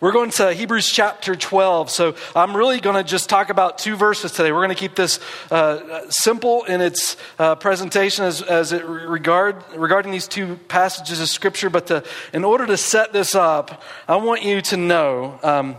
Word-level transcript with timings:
We're 0.00 0.12
going 0.12 0.30
to 0.32 0.52
Hebrews 0.52 0.88
chapter 0.92 1.34
12. 1.34 1.90
So 1.90 2.14
I'm 2.36 2.56
really 2.56 2.78
going 2.78 2.94
to 2.94 3.02
just 3.02 3.28
talk 3.28 3.50
about 3.50 3.78
two 3.78 3.96
verses 3.96 4.30
today. 4.30 4.52
We're 4.52 4.60
going 4.60 4.68
to 4.68 4.76
keep 4.76 4.94
this 4.94 5.18
uh, 5.50 6.08
simple 6.08 6.62
in 6.64 6.80
its 6.80 7.16
uh, 7.36 7.56
presentation 7.56 8.24
as, 8.24 8.40
as 8.40 8.70
it 8.70 8.84
regard, 8.84 9.56
regarding 9.74 10.12
these 10.12 10.28
two 10.28 10.54
passages 10.68 11.20
of 11.20 11.28
Scripture. 11.28 11.68
But 11.68 11.88
to, 11.88 12.04
in 12.32 12.44
order 12.44 12.64
to 12.66 12.76
set 12.76 13.12
this 13.12 13.34
up, 13.34 13.82
I 14.06 14.14
want 14.16 14.44
you 14.44 14.60
to 14.62 14.76
know 14.76 15.40
um, 15.42 15.76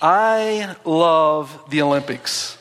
I 0.00 0.74
love 0.84 1.70
the 1.70 1.82
Olympics. 1.82 2.58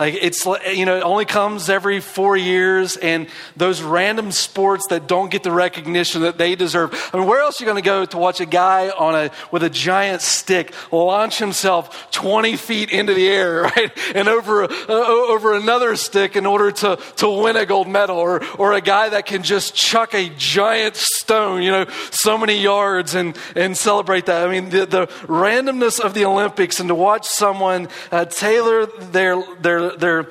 Like 0.00 0.14
it's, 0.18 0.46
you 0.46 0.86
know, 0.86 0.96
it 0.96 1.02
only 1.02 1.26
comes 1.26 1.68
every 1.68 2.00
four 2.00 2.34
years, 2.34 2.96
and 2.96 3.28
those 3.54 3.82
random 3.82 4.32
sports 4.32 4.86
that 4.88 5.06
don't 5.06 5.30
get 5.30 5.42
the 5.42 5.52
recognition 5.52 6.22
that 6.22 6.38
they 6.38 6.54
deserve. 6.54 6.94
I 7.12 7.18
mean, 7.18 7.26
where 7.26 7.42
else 7.42 7.60
are 7.60 7.64
you 7.64 7.70
going 7.70 7.82
to 7.82 7.86
go 7.86 8.06
to 8.06 8.16
watch 8.16 8.40
a 8.40 8.46
guy 8.46 8.88
on 8.88 9.14
a 9.14 9.30
with 9.52 9.62
a 9.62 9.68
giant 9.68 10.22
stick 10.22 10.72
launch 10.90 11.38
himself 11.38 12.10
20 12.12 12.56
feet 12.56 12.90
into 12.90 13.12
the 13.12 13.28
air, 13.28 13.62
right, 13.76 13.92
and 14.14 14.26
over 14.26 14.64
uh, 14.64 14.68
over 14.88 15.52
another 15.52 15.94
stick 15.96 16.34
in 16.34 16.46
order 16.46 16.70
to 16.70 16.98
to 17.16 17.28
win 17.28 17.56
a 17.56 17.66
gold 17.66 17.86
medal, 17.86 18.16
or 18.16 18.42
or 18.56 18.72
a 18.72 18.80
guy 18.80 19.10
that 19.10 19.26
can 19.26 19.42
just 19.42 19.74
chuck 19.74 20.14
a 20.14 20.30
giant 20.30 20.96
stone, 20.96 21.62
you 21.62 21.70
know, 21.70 21.84
so 22.10 22.38
many 22.38 22.58
yards 22.58 23.14
and 23.14 23.36
and 23.54 23.76
celebrate 23.76 24.24
that. 24.26 24.48
I 24.48 24.50
mean, 24.50 24.70
the, 24.70 24.86
the 24.86 25.06
randomness 25.26 26.00
of 26.00 26.14
the 26.14 26.24
Olympics, 26.24 26.80
and 26.80 26.88
to 26.88 26.94
watch 26.94 27.26
someone 27.26 27.88
uh, 28.10 28.24
tailor 28.24 28.86
their 28.86 29.42
their 29.60 29.89
their, 29.96 30.28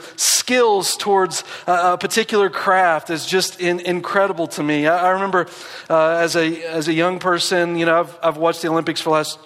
skills 0.50 0.96
towards 0.98 1.44
a, 1.68 1.94
a 1.94 1.98
particular 2.00 2.50
craft 2.50 3.12
is 3.12 3.24
just 3.24 3.62
in, 3.62 3.80
incredible 3.82 4.48
to 4.48 4.64
me. 4.64 4.88
I, 4.88 5.10
I 5.10 5.10
remember 5.12 5.46
uh, 5.88 6.18
as, 6.18 6.36
a, 6.36 6.64
as 6.64 6.88
a 6.88 6.94
young 6.94 7.20
person, 7.20 7.78
you 7.78 7.86
know, 7.86 8.00
I've, 8.00 8.20
I've 8.24 8.38
watched 8.38 8.64
the 8.64 8.70
Olympics 8.70 9.00
for 9.00 9.10
the 9.10 9.14
last 9.14 9.38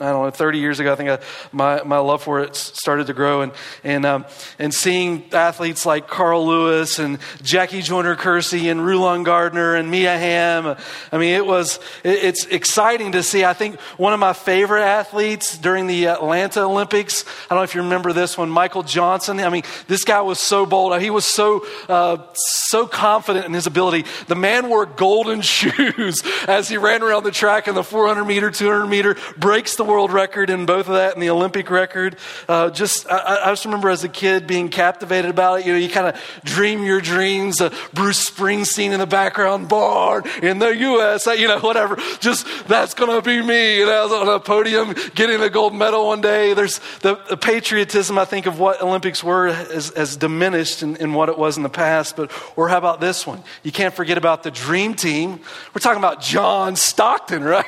I 0.00 0.10
don't 0.10 0.24
know, 0.24 0.30
30 0.30 0.58
years 0.58 0.80
ago, 0.80 0.92
I 0.92 0.96
think 0.96 1.08
I, 1.08 1.18
my, 1.52 1.84
my 1.84 1.98
love 1.98 2.24
for 2.24 2.40
it 2.40 2.56
started 2.56 3.06
to 3.06 3.12
grow. 3.12 3.42
And, 3.42 3.52
and, 3.84 4.04
um, 4.04 4.26
and 4.58 4.74
seeing 4.74 5.32
athletes 5.32 5.86
like 5.86 6.08
Carl 6.08 6.44
Lewis 6.48 6.98
and 6.98 7.20
Jackie 7.42 7.80
Joyner 7.80 8.16
Kersee 8.16 8.72
and 8.72 8.84
Rulon 8.84 9.22
Gardner 9.22 9.76
and 9.76 9.92
Mia 9.92 10.18
Hamm, 10.18 10.76
I 11.12 11.18
mean, 11.18 11.34
it 11.34 11.46
was, 11.46 11.78
it, 12.02 12.24
it's 12.24 12.44
exciting 12.46 13.12
to 13.12 13.22
see. 13.22 13.44
I 13.44 13.52
think 13.52 13.78
one 13.96 14.12
of 14.12 14.18
my 14.18 14.32
favorite 14.32 14.82
athletes 14.82 15.56
during 15.56 15.86
the 15.86 16.08
Atlanta 16.08 16.62
Olympics, 16.62 17.24
I 17.44 17.54
don't 17.54 17.58
know 17.58 17.62
if 17.62 17.76
you 17.76 17.82
remember 17.82 18.12
this 18.12 18.36
one, 18.36 18.50
Michael 18.50 18.82
Johnson. 18.82 19.38
I 19.38 19.48
mean, 19.48 19.62
this 19.86 20.02
guy 20.02 20.22
was 20.22 20.40
so 20.40 20.66
bold. 20.66 21.00
He 21.00 21.10
was 21.10 21.24
so, 21.24 21.64
uh, 21.88 22.16
so 22.32 22.88
confident 22.88 23.46
in 23.46 23.52
his 23.52 23.68
ability. 23.68 24.06
The 24.26 24.34
man 24.34 24.68
wore 24.68 24.86
golden 24.86 25.40
shoes 25.42 26.20
as 26.48 26.68
he 26.68 26.78
ran 26.78 27.04
around 27.04 27.22
the 27.22 27.30
track 27.30 27.68
in 27.68 27.76
the 27.76 27.84
400 27.84 28.24
meter, 28.24 28.50
200 28.50 28.86
meter, 28.86 29.16
breaks 29.38 29.76
the 29.76 29.83
the 29.84 29.90
world 29.90 30.12
record 30.12 30.50
in 30.50 30.66
both 30.66 30.88
of 30.88 30.94
that 30.94 31.14
and 31.14 31.22
the 31.22 31.30
Olympic 31.30 31.70
record. 31.70 32.16
Uh, 32.48 32.70
just, 32.70 33.10
I, 33.10 33.40
I, 33.44 33.52
just 33.52 33.64
remember 33.64 33.90
as 33.90 34.04
a 34.04 34.08
kid 34.08 34.46
being 34.46 34.68
captivated 34.68 35.30
about 35.30 35.60
it. 35.60 35.66
You 35.66 35.72
know, 35.72 35.78
you 35.78 35.88
kind 35.88 36.06
of 36.06 36.20
dream 36.44 36.84
your 36.84 37.00
dreams. 37.00 37.60
Bruce 37.92 38.30
Springsteen 38.30 38.92
in 38.92 39.00
the 39.00 39.06
background, 39.06 39.68
Born 39.68 40.24
in 40.42 40.58
the 40.58 40.74
U.S. 40.76 41.26
You 41.26 41.48
know, 41.48 41.60
whatever. 41.60 41.96
Just 42.20 42.46
that's 42.66 42.94
going 42.94 43.10
to 43.10 43.22
be 43.22 43.42
me. 43.42 43.78
You 43.78 43.86
know, 43.86 44.14
on 44.14 44.28
a 44.28 44.40
podium 44.40 44.94
getting 45.14 45.40
a 45.40 45.50
gold 45.50 45.74
medal 45.74 46.06
one 46.06 46.20
day. 46.20 46.54
There's 46.54 46.80
the, 47.00 47.16
the 47.28 47.36
patriotism. 47.36 48.18
I 48.18 48.24
think 48.24 48.46
of 48.46 48.58
what 48.58 48.80
Olympics 48.80 49.22
were 49.22 49.52
has, 49.52 49.92
has 49.94 50.16
diminished 50.16 50.82
in, 50.82 50.96
in 50.96 51.12
what 51.14 51.28
it 51.28 51.38
was 51.38 51.56
in 51.56 51.62
the 51.62 51.68
past. 51.68 52.16
But 52.16 52.30
or 52.56 52.68
how 52.68 52.78
about 52.78 53.00
this 53.00 53.26
one? 53.26 53.42
You 53.62 53.72
can't 53.72 53.94
forget 53.94 54.18
about 54.18 54.42
the 54.42 54.50
dream 54.50 54.94
team. 54.94 55.40
We're 55.74 55.80
talking 55.80 55.98
about 55.98 56.20
John 56.20 56.76
Stockton, 56.76 57.44
right? 57.54 57.64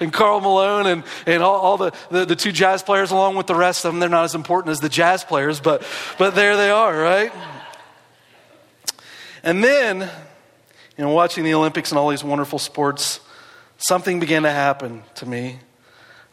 and 0.00 0.12
Karl 0.12 0.40
Malone 0.40 0.86
and 0.86 1.04
and 1.26 1.42
all, 1.46 1.60
all 1.60 1.76
the, 1.76 1.92
the, 2.10 2.24
the 2.26 2.36
two 2.36 2.52
jazz 2.52 2.82
players, 2.82 3.10
along 3.10 3.36
with 3.36 3.46
the 3.46 3.54
rest 3.54 3.84
of 3.84 3.92
them, 3.92 4.00
they're 4.00 4.08
not 4.08 4.24
as 4.24 4.34
important 4.34 4.72
as 4.72 4.80
the 4.80 4.88
jazz 4.88 5.24
players, 5.24 5.60
but, 5.60 5.82
but 6.18 6.34
there 6.34 6.56
they 6.56 6.70
are, 6.70 6.96
right? 6.96 7.32
And 9.42 9.62
then, 9.62 10.00
you 10.00 11.04
know, 11.04 11.10
watching 11.10 11.44
the 11.44 11.54
Olympics 11.54 11.90
and 11.90 11.98
all 11.98 12.10
these 12.10 12.24
wonderful 12.24 12.58
sports, 12.58 13.20
something 13.78 14.20
began 14.20 14.42
to 14.42 14.50
happen 14.50 15.02
to 15.16 15.26
me. 15.26 15.60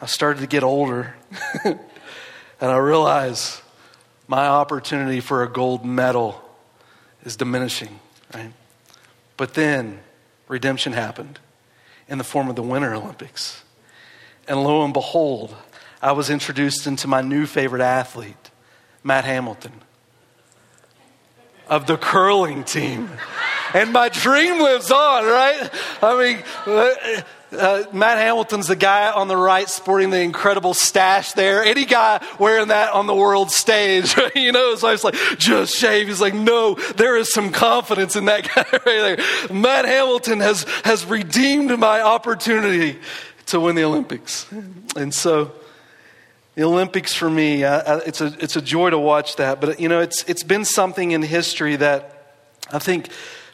I 0.02 0.06
started 0.08 0.42
to 0.42 0.48
get 0.48 0.64
older, 0.64 1.16
and 1.64 1.80
I 2.60 2.78
realized 2.78 3.62
my 4.28 4.48
opportunity 4.48 5.20
for 5.20 5.44
a 5.44 5.50
gold 5.50 5.86
medal 5.86 6.42
is 7.24 7.36
diminishing, 7.36 8.00
right? 8.34 8.52
But 9.38 9.54
then 9.54 10.00
redemption 10.48 10.94
happened 10.94 11.40
in 12.08 12.18
the 12.18 12.24
form 12.24 12.50
of 12.50 12.56
the 12.56 12.64
Winter 12.64 12.94
Olympics. 12.94 13.63
And 14.48 14.64
lo 14.64 14.84
and 14.84 14.94
behold, 14.94 15.56
I 16.02 16.12
was 16.12 16.30
introduced 16.30 16.86
into 16.86 17.08
my 17.08 17.22
new 17.22 17.46
favorite 17.46 17.82
athlete, 17.82 18.52
Matt 19.04 19.24
Hamilton, 19.24 19.74
of 21.68 21.88
the 21.88 21.98
curling 21.98 22.64
team. 22.64 23.10
And 23.74 23.92
my 23.94 24.10
dream 24.10 24.62
lives 24.62 24.92
on, 24.92 25.26
right? 25.26 25.70
I 26.02 26.20
mean, 26.20 26.44
uh, 26.68 27.22
uh, 27.58 27.84
Matt 27.94 28.18
Hamilton's 28.18 28.68
the 28.68 28.76
guy 28.76 29.12
on 29.12 29.28
the 29.28 29.38
right 29.38 29.70
sporting 29.70 30.10
the 30.10 30.20
incredible 30.20 30.74
stash 30.74 31.32
there. 31.34 31.64
Any 31.64 31.86
guy 31.86 32.24
wearing 32.40 32.68
that 32.68 32.94
on 32.94 33.08
the 33.08 33.16
world 33.16 33.52
stage, 33.52 34.16
you 34.36 34.52
know, 34.52 34.72
his 34.72 34.84
wife's 34.84 35.04
like, 35.04 35.16
just 35.38 35.76
shave. 35.76 36.08
He's 36.08 36.22
like, 36.22 36.34
no, 36.34 36.76
there 36.98 37.16
is 37.16 37.32
some 37.32 37.52
confidence 37.52 38.16
in 38.16 38.26
that 38.26 38.44
guy 38.54 38.66
right 38.72 39.18
there. 39.18 39.56
Matt 39.56 39.86
Hamilton 39.86 40.40
has, 40.40 40.64
has 40.84 41.06
redeemed 41.06 41.78
my 41.80 42.02
opportunity 42.02 43.00
to 43.48 43.60
win 43.60 43.76
the 43.76 43.84
Olympics. 43.84 44.46
And 44.96 45.14
so 45.14 45.52
the 46.56 46.64
Olympics 46.64 47.14
for 47.14 47.30
me, 47.30 47.66
I, 47.66 47.80
I, 47.80 47.98
it's, 48.00 48.22
a, 48.22 48.36
it's 48.40 48.56
a 48.56 48.62
joy 48.62 48.90
to 48.90 49.00
watch 49.00 49.38
that. 49.38 49.60
But, 49.60 49.80
you 49.80 49.90
know, 49.90 50.02
it's, 50.02 50.24
it's 50.28 50.44
been 50.44 50.66
something 50.66 51.12
in 51.12 51.22
history 51.22 51.76
that 51.78 52.36
I 52.72 52.80
think 52.80 53.10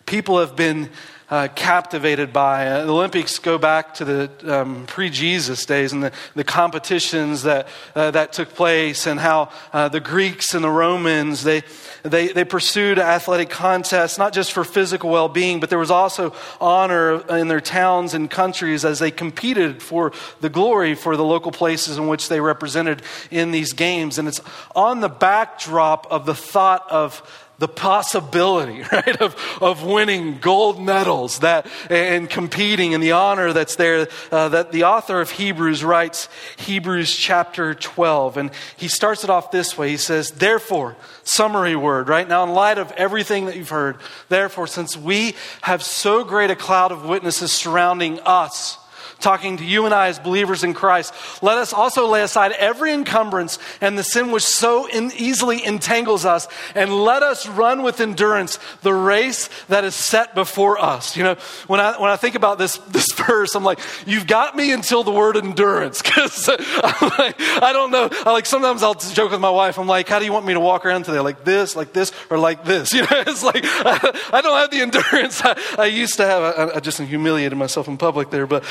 people 0.05 0.39
have 0.39 0.55
been 0.55 0.89
uh, 1.29 1.47
captivated 1.55 2.33
by. 2.33 2.67
Uh, 2.67 2.85
the 2.85 2.93
Olympics 2.93 3.37
go 3.39 3.57
back 3.57 3.93
to 3.95 4.05
the 4.05 4.61
um, 4.61 4.85
pre 4.87 5.09
Jesus 5.09 5.65
days 5.65 5.93
and 5.93 6.03
the, 6.03 6.11
the 6.35 6.43
competitions 6.43 7.43
that, 7.43 7.67
uh, 7.95 8.11
that 8.11 8.33
took 8.33 8.49
place, 8.55 9.05
and 9.05 9.19
how 9.19 9.51
uh, 9.73 9.89
the 9.89 9.99
Greeks 9.99 10.53
and 10.53 10.63
the 10.63 10.69
Romans 10.69 11.43
they, 11.43 11.61
they, 12.03 12.29
they 12.29 12.45
pursued 12.45 12.97
athletic 12.97 13.49
contests, 13.49 14.17
not 14.17 14.33
just 14.33 14.51
for 14.51 14.63
physical 14.63 15.09
well 15.09 15.29
being, 15.29 15.59
but 15.59 15.69
there 15.69 15.79
was 15.79 15.91
also 15.91 16.33
honor 16.59 17.21
in 17.35 17.47
their 17.47 17.61
towns 17.61 18.13
and 18.13 18.29
countries 18.29 18.83
as 18.85 18.99
they 18.99 19.11
competed 19.11 19.81
for 19.81 20.11
the 20.41 20.49
glory 20.49 20.95
for 20.95 21.15
the 21.15 21.23
local 21.23 21.51
places 21.51 21.97
in 21.97 22.07
which 22.07 22.29
they 22.29 22.39
represented 22.39 23.01
in 23.31 23.51
these 23.51 23.73
games. 23.73 24.17
And 24.17 24.27
it's 24.27 24.41
on 24.75 25.01
the 25.01 25.09
backdrop 25.09 26.07
of 26.09 26.25
the 26.25 26.35
thought 26.35 26.85
of 26.89 27.21
the 27.59 27.67
possibility, 27.67 28.81
right, 28.91 29.21
of, 29.21 29.35
of 29.61 29.83
winning 29.83 30.39
gold 30.39 30.81
medals 30.81 31.39
that, 31.39 31.67
and 31.89 32.29
competing 32.29 32.93
and 32.93 33.03
the 33.03 33.11
honor 33.11 33.53
that's 33.53 33.75
there, 33.75 34.07
uh, 34.31 34.49
that 34.49 34.71
the 34.71 34.85
author 34.85 35.21
of 35.21 35.29
Hebrews 35.29 35.83
writes 35.83 36.29
Hebrews 36.57 37.15
chapter 37.15 37.75
12. 37.75 38.37
And 38.37 38.51
he 38.77 38.87
starts 38.87 39.23
it 39.23 39.29
off 39.29 39.51
this 39.51 39.77
way. 39.77 39.89
He 39.89 39.97
says, 39.97 40.31
Therefore, 40.31 40.95
summary 41.23 41.75
word, 41.75 42.09
right? 42.09 42.27
Now, 42.27 42.43
in 42.43 42.51
light 42.51 42.77
of 42.77 42.91
everything 42.93 43.45
that 43.45 43.55
you've 43.55 43.69
heard, 43.69 43.97
therefore, 44.29 44.65
since 44.65 44.97
we 44.97 45.35
have 45.61 45.83
so 45.83 46.23
great 46.23 46.49
a 46.49 46.55
cloud 46.55 46.91
of 46.91 47.05
witnesses 47.05 47.51
surrounding 47.51 48.19
us, 48.21 48.78
talking 49.19 49.57
to 49.57 49.65
you 49.65 49.85
and 49.85 49.93
I 49.93 50.07
as 50.07 50.19
believers 50.19 50.63
in 50.63 50.73
Christ. 50.73 51.13
Let 51.41 51.57
us 51.57 51.73
also 51.73 52.07
lay 52.07 52.21
aside 52.21 52.51
every 52.53 52.91
encumbrance 52.91 53.59
and 53.81 53.97
the 53.97 54.03
sin 54.03 54.31
which 54.31 54.43
so 54.43 54.87
in 54.87 55.11
easily 55.15 55.63
entangles 55.65 56.25
us, 56.25 56.47
and 56.75 56.93
let 57.03 57.23
us 57.23 57.47
run 57.47 57.83
with 57.83 57.99
endurance 57.99 58.59
the 58.81 58.93
race 58.93 59.49
that 59.67 59.83
is 59.83 59.95
set 59.95 60.35
before 60.35 60.79
us. 60.79 61.17
You 61.17 61.23
know, 61.23 61.35
when 61.67 61.79
I 61.79 61.99
when 61.99 62.09
I 62.09 62.15
think 62.15 62.35
about 62.35 62.57
this 62.57 62.77
this 62.89 63.11
verse, 63.13 63.55
I'm 63.55 63.63
like, 63.63 63.79
you've 64.05 64.27
got 64.27 64.55
me 64.55 64.71
until 64.71 65.03
the 65.03 65.11
word 65.11 65.37
endurance, 65.37 66.01
because 66.01 66.47
like, 66.47 67.39
I 67.39 67.71
don't 67.73 67.91
know. 67.91 68.09
I 68.25 68.31
like 68.31 68.45
sometimes 68.45 68.83
I'll 68.83 68.95
joke 68.95 69.31
with 69.31 69.41
my 69.41 69.49
wife. 69.49 69.77
I'm 69.77 69.87
like, 69.87 70.07
how 70.07 70.19
do 70.19 70.25
you 70.25 70.33
want 70.33 70.45
me 70.45 70.53
to 70.53 70.59
walk 70.59 70.85
around 70.85 71.05
today? 71.05 71.19
Like 71.19 71.43
this, 71.43 71.75
like 71.75 71.93
this, 71.93 72.11
or 72.29 72.37
like 72.37 72.65
this? 72.65 72.93
You 72.99 73.03
know, 73.03 73.23
it's 73.27 73.43
like 73.43 73.61
I, 73.63 74.29
I 74.33 74.41
don't 74.41 74.57
have 74.57 74.71
the 74.71 74.81
endurance 74.81 75.41
I, 75.41 75.57
I 75.77 75.85
used 75.85 76.17
to 76.17 76.25
have. 76.25 76.41
I, 76.43 76.75
I 76.75 76.79
just 76.81 76.99
humiliated 76.99 77.57
myself 77.57 77.87
in 77.87 77.97
public 77.97 78.29
there, 78.29 78.45
but 78.45 78.65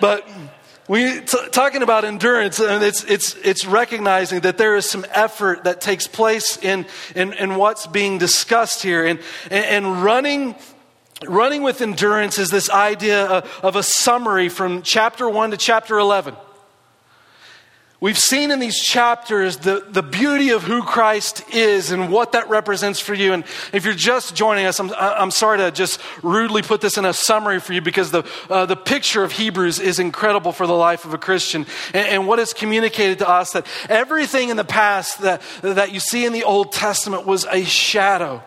but 0.00 0.28
we 0.88 1.20
t- 1.20 1.48
talking 1.52 1.82
about 1.82 2.04
endurance, 2.04 2.58
and 2.58 2.82
it's, 2.82 3.04
it's, 3.04 3.34
it's 3.36 3.64
recognizing 3.64 4.40
that 4.40 4.58
there 4.58 4.76
is 4.76 4.88
some 4.88 5.06
effort 5.10 5.64
that 5.64 5.80
takes 5.80 6.06
place 6.06 6.58
in, 6.58 6.86
in, 7.14 7.32
in 7.34 7.54
what's 7.56 7.86
being 7.86 8.18
discussed 8.18 8.82
here. 8.82 9.06
And, 9.06 9.20
and, 9.50 10.02
running 10.02 10.54
running 11.28 11.62
with 11.62 11.80
endurance 11.80 12.36
is 12.36 12.50
this 12.50 12.68
idea 12.68 13.24
of, 13.26 13.60
of, 13.62 13.76
a 13.76 13.82
summary 13.82 14.48
from 14.48 14.82
chapter 14.82 15.28
1 15.28 15.52
to 15.52 15.56
chapter 15.56 15.98
11. 15.98 16.34
We've 18.02 18.18
seen 18.18 18.50
in 18.50 18.58
these 18.58 18.80
chapters 18.80 19.58
the, 19.58 19.86
the 19.88 20.02
beauty 20.02 20.50
of 20.50 20.64
who 20.64 20.82
Christ 20.82 21.48
is 21.54 21.92
and 21.92 22.10
what 22.10 22.32
that 22.32 22.48
represents 22.48 22.98
for 22.98 23.14
you. 23.14 23.32
And 23.32 23.44
if 23.72 23.84
you're 23.84 23.94
just 23.94 24.34
joining 24.34 24.66
us, 24.66 24.80
I'm, 24.80 24.90
I'm 24.90 25.30
sorry 25.30 25.58
to 25.58 25.70
just 25.70 26.00
rudely 26.20 26.62
put 26.62 26.80
this 26.80 26.98
in 26.98 27.04
a 27.04 27.12
summary 27.12 27.60
for 27.60 27.74
you 27.74 27.80
because 27.80 28.10
the, 28.10 28.24
uh, 28.50 28.66
the 28.66 28.74
picture 28.74 29.22
of 29.22 29.30
Hebrews 29.30 29.78
is 29.78 30.00
incredible 30.00 30.50
for 30.50 30.66
the 30.66 30.72
life 30.72 31.04
of 31.04 31.14
a 31.14 31.16
Christian. 31.18 31.64
And, 31.94 32.08
and 32.08 32.26
what 32.26 32.40
is 32.40 32.52
communicated 32.52 33.20
to 33.20 33.28
us 33.28 33.52
that 33.52 33.68
everything 33.88 34.48
in 34.48 34.56
the 34.56 34.64
past 34.64 35.20
that, 35.20 35.40
that 35.60 35.92
you 35.92 36.00
see 36.00 36.24
in 36.24 36.32
the 36.32 36.42
Old 36.42 36.72
Testament 36.72 37.24
was 37.24 37.44
a 37.44 37.62
shadow. 37.62 38.42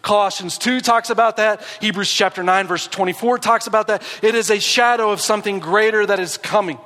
Colossians 0.00 0.56
2 0.56 0.80
talks 0.80 1.10
about 1.10 1.36
that. 1.36 1.62
Hebrews 1.82 2.10
chapter 2.10 2.42
9, 2.42 2.66
verse 2.66 2.86
24 2.86 3.40
talks 3.40 3.66
about 3.66 3.88
that. 3.88 4.02
It 4.22 4.34
is 4.34 4.50
a 4.50 4.58
shadow 4.58 5.10
of 5.10 5.20
something 5.20 5.58
greater 5.58 6.06
that 6.06 6.18
is 6.18 6.38
coming. 6.38 6.78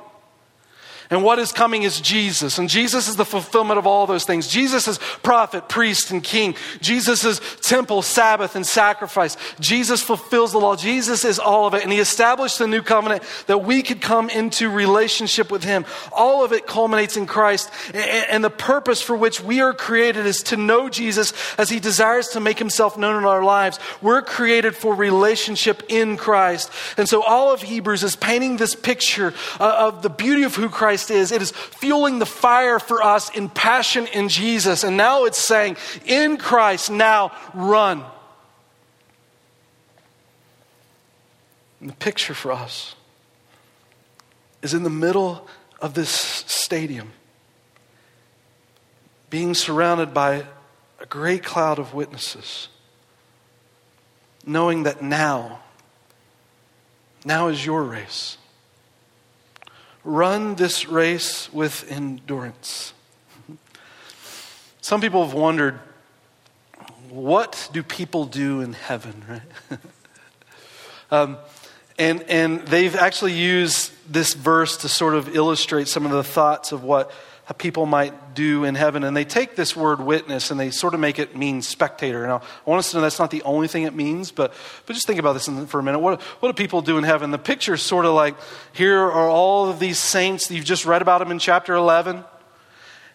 And 1.11 1.25
what 1.25 1.39
is 1.39 1.51
coming 1.51 1.83
is 1.83 1.99
Jesus. 1.99 2.57
And 2.57 2.69
Jesus 2.69 3.09
is 3.09 3.17
the 3.17 3.25
fulfillment 3.25 3.77
of 3.77 3.85
all 3.85 4.07
those 4.07 4.23
things. 4.23 4.47
Jesus 4.47 4.87
is 4.87 4.97
prophet, 5.21 5.67
priest, 5.67 6.09
and 6.09 6.23
king. 6.23 6.55
Jesus 6.79 7.25
is 7.25 7.41
temple, 7.61 8.01
Sabbath, 8.01 8.55
and 8.55 8.65
sacrifice. 8.65 9.35
Jesus 9.59 10.01
fulfills 10.01 10.53
the 10.53 10.57
law. 10.57 10.77
Jesus 10.77 11.25
is 11.25 11.37
all 11.37 11.67
of 11.67 11.73
it. 11.73 11.83
And 11.83 11.91
he 11.91 11.99
established 11.99 12.59
the 12.59 12.67
new 12.67 12.81
covenant 12.81 13.23
that 13.47 13.57
we 13.57 13.83
could 13.83 13.99
come 13.99 14.29
into 14.29 14.69
relationship 14.69 15.51
with 15.51 15.65
him. 15.65 15.85
All 16.13 16.45
of 16.45 16.53
it 16.53 16.65
culminates 16.65 17.17
in 17.17 17.25
Christ. 17.25 17.69
And 17.93 18.41
the 18.41 18.49
purpose 18.49 19.01
for 19.01 19.17
which 19.17 19.43
we 19.43 19.59
are 19.59 19.73
created 19.73 20.25
is 20.25 20.41
to 20.43 20.55
know 20.55 20.87
Jesus 20.87 21.33
as 21.57 21.69
he 21.69 21.81
desires 21.81 22.29
to 22.29 22.39
make 22.39 22.57
himself 22.57 22.97
known 22.97 23.17
in 23.17 23.25
our 23.25 23.43
lives. 23.43 23.79
We're 24.01 24.21
created 24.21 24.77
for 24.77 24.95
relationship 24.95 25.83
in 25.89 26.15
Christ. 26.15 26.71
And 26.95 27.09
so 27.09 27.21
all 27.21 27.51
of 27.51 27.61
Hebrews 27.61 28.01
is 28.01 28.15
painting 28.15 28.55
this 28.55 28.75
picture 28.75 29.33
uh, 29.59 29.75
of 29.77 30.03
the 30.03 30.09
beauty 30.09 30.43
of 30.43 30.55
who 30.55 30.69
Christ 30.69 31.00
Christ 31.01 31.11
is. 31.11 31.31
It 31.31 31.41
is 31.41 31.51
fueling 31.51 32.19
the 32.19 32.25
fire 32.25 32.79
for 32.79 33.01
us 33.03 33.35
in 33.35 33.49
passion 33.49 34.07
in 34.07 34.29
Jesus. 34.29 34.83
And 34.83 34.97
now 34.97 35.25
it's 35.25 35.39
saying, 35.39 35.77
in 36.05 36.37
Christ, 36.37 36.91
now 36.91 37.31
run. 37.53 38.03
And 41.79 41.89
the 41.89 41.95
picture 41.95 42.33
for 42.33 42.51
us 42.51 42.95
is 44.61 44.73
in 44.73 44.83
the 44.83 44.89
middle 44.89 45.47
of 45.81 45.95
this 45.95 46.11
stadium, 46.11 47.13
being 49.31 49.55
surrounded 49.55 50.13
by 50.13 50.45
a 50.99 51.05
great 51.07 51.43
cloud 51.43 51.79
of 51.79 51.95
witnesses, 51.95 52.67
knowing 54.45 54.83
that 54.83 55.01
now, 55.01 55.61
now 57.25 57.47
is 57.47 57.65
your 57.65 57.81
race. 57.83 58.37
Run 60.03 60.55
this 60.55 60.87
race 60.87 61.51
with 61.53 61.89
endurance. 61.91 62.93
Some 64.81 64.99
people 64.99 65.23
have 65.25 65.33
wondered 65.33 65.79
what 67.09 67.69
do 67.71 67.83
people 67.83 68.25
do 68.25 68.61
in 68.61 68.73
heaven, 68.73 69.23
right? 69.29 69.79
um, 71.11 71.37
and, 71.99 72.23
and 72.23 72.61
they've 72.61 72.95
actually 72.95 73.33
used 73.33 73.91
this 74.11 74.33
verse 74.33 74.77
to 74.77 74.89
sort 74.89 75.13
of 75.13 75.35
illustrate 75.35 75.87
some 75.87 76.05
of 76.05 76.11
the 76.11 76.23
thoughts 76.23 76.71
of 76.71 76.83
what 76.83 77.11
people 77.57 77.85
might 77.85 78.33
do 78.35 78.63
in 78.63 78.75
heaven. 78.75 79.03
And 79.03 79.15
they 79.15 79.25
take 79.25 79.55
this 79.55 79.75
word 79.75 79.99
witness 79.99 80.51
and 80.51 80.59
they 80.59 80.71
sort 80.71 80.93
of 80.93 80.99
make 80.99 81.19
it 81.19 81.35
mean 81.35 81.61
spectator. 81.61 82.25
Now, 82.27 82.37
I 82.65 82.69
want 82.69 82.79
us 82.79 82.91
to 82.91 82.97
know 82.97 83.01
that's 83.01 83.19
not 83.19 83.31
the 83.31 83.43
only 83.43 83.67
thing 83.67 83.83
it 83.83 83.93
means, 83.93 84.31
but, 84.31 84.53
but 84.85 84.93
just 84.93 85.07
think 85.07 85.19
about 85.19 85.33
this 85.33 85.47
for 85.69 85.79
a 85.79 85.83
minute. 85.83 85.99
What, 85.99 86.21
what 86.21 86.49
do 86.49 86.61
people 86.61 86.81
do 86.81 86.97
in 86.97 87.03
heaven? 87.03 87.31
The 87.31 87.37
picture 87.37 87.73
is 87.73 87.81
sort 87.81 88.05
of 88.05 88.13
like 88.13 88.35
here 88.73 88.99
are 88.99 89.29
all 89.29 89.69
of 89.69 89.79
these 89.79 89.97
saints. 89.97 90.49
You've 90.51 90.65
just 90.65 90.85
read 90.85 91.01
about 91.01 91.19
them 91.19 91.31
in 91.31 91.39
chapter 91.39 91.73
11. 91.73 92.23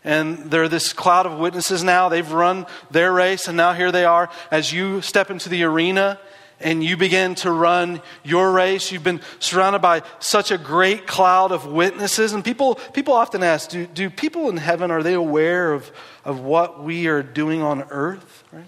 And 0.05 0.39
they're 0.53 0.69
this 0.69 0.93
cloud 0.93 1.27
of 1.27 1.39
witnesses 1.39 1.83
now. 1.83 2.09
They've 2.09 2.31
run 2.31 2.67
their 2.93 3.13
race, 3.13 3.49
and 3.49 3.57
now 3.57 3.73
here 3.73 3.91
they 3.91 4.05
are. 4.05 4.31
As 4.53 4.73
you 4.73 5.01
step 5.03 5.33
into 5.33 5.49
the 5.49 5.65
arena, 5.65 6.21
and 6.61 6.83
you 6.83 6.97
begin 6.97 7.35
to 7.37 7.51
run 7.51 8.01
your 8.25 8.51
race. 8.51 8.91
You've 8.91 9.05
been 9.05 9.21
surrounded 9.39 9.81
by 9.81 10.03
such 10.19 10.51
a 10.51 10.59
great 10.59 11.07
cloud 11.07 11.53
of 11.53 11.67
witnesses. 11.67 12.33
And 12.33 12.45
people, 12.45 12.77
people 12.95 13.15
often 13.15 13.43
ask, 13.43 13.71
do, 13.71 13.87
do 13.87 14.09
people 14.09 14.49
in 14.49 14.57
heaven, 14.57 14.91
are 14.91 15.03
they 15.03 15.15
aware 15.15 15.73
of, 15.73 15.91
of 16.25 16.41
what 16.41 16.83
we 16.83 17.09
are 17.09 17.23
doing 17.23 17.63
on 17.63 17.83
earth? 17.91 18.45
Right? 18.53 18.65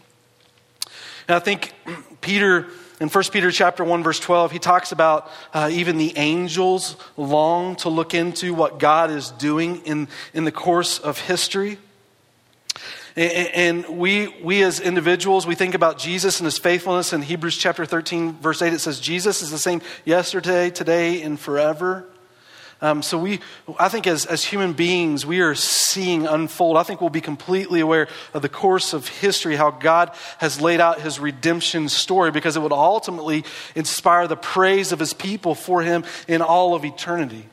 And 1.29 1.35
I 1.35 1.39
think 1.39 1.73
Peter, 2.21 2.67
in 3.01 3.09
1 3.09 3.25
Peter 3.33 3.51
chapter 3.51 3.85
1, 3.85 4.03
verse 4.03 4.21
12, 4.21 4.53
he 4.53 4.59
talks 4.59 4.93
about 4.93 5.31
uh, 5.55 5.71
even 5.73 5.97
the 5.97 6.17
angels 6.17 6.97
long 7.17 7.77
to 7.77 7.89
look 7.89 8.13
into 8.13 8.53
what 8.53 8.79
God 8.79 9.11
is 9.11 9.31
doing 9.33 9.77
in, 9.87 10.09
in 10.35 10.45
the 10.45 10.53
course 10.53 10.99
of 10.99 11.19
history. 11.21 11.79
And 13.19 13.99
we, 13.99 14.29
we 14.45 14.63
as 14.63 14.79
individuals, 14.79 15.45
we 15.45 15.57
think 15.57 15.75
about 15.75 15.99
Jesus 15.99 16.39
and 16.39 16.45
his 16.45 16.57
faithfulness. 16.57 17.13
In 17.13 17.21
Hebrews 17.21 17.57
chapter 17.57 17.85
13, 17.85 18.35
verse 18.35 18.63
8, 18.63 18.73
it 18.73 18.79
says, 18.79 19.01
Jesus 19.01 19.43
is 19.43 19.51
the 19.51 19.59
same 19.59 19.83
yesterday, 20.05 20.71
today, 20.71 21.21
and 21.23 21.39
forever. 21.39 22.07
Um, 22.81 23.03
so 23.03 23.19
we, 23.19 23.41
I 23.77 23.89
think 23.89 24.07
as, 24.07 24.25
as 24.25 24.45
human 24.45 24.73
beings, 24.73 25.27
we 25.27 25.41
are 25.41 25.57
seeing 25.57 26.29
unfold. 26.29 26.77
I 26.77 26.85
think 26.85 27.01
we'll 27.01 27.11
be 27.11 27.21
completely 27.21 27.81
aware 27.81 28.07
of 28.35 28.43
the 28.43 28.49
course 28.49 28.93
of 28.93 29.09
history, 29.09 29.57
how 29.57 29.73
God 29.73 30.15
has 30.39 30.61
laid 30.61 30.81
out 30.81 31.01
his 31.01 31.19
redemption 31.19 31.89
story, 31.89 32.31
because 32.31 32.57
it 32.57 32.63
would 32.63 32.71
ultimately 32.71 33.45
inspire 33.75 34.29
the 34.29 34.37
praise 34.37 34.93
of 34.93 35.01
his 35.01 35.13
people 35.13 35.57
for 35.57 35.83
him 35.83 36.05
in 36.29 36.41
all 36.41 36.77
of 36.77 36.85
eternity. 36.85 37.47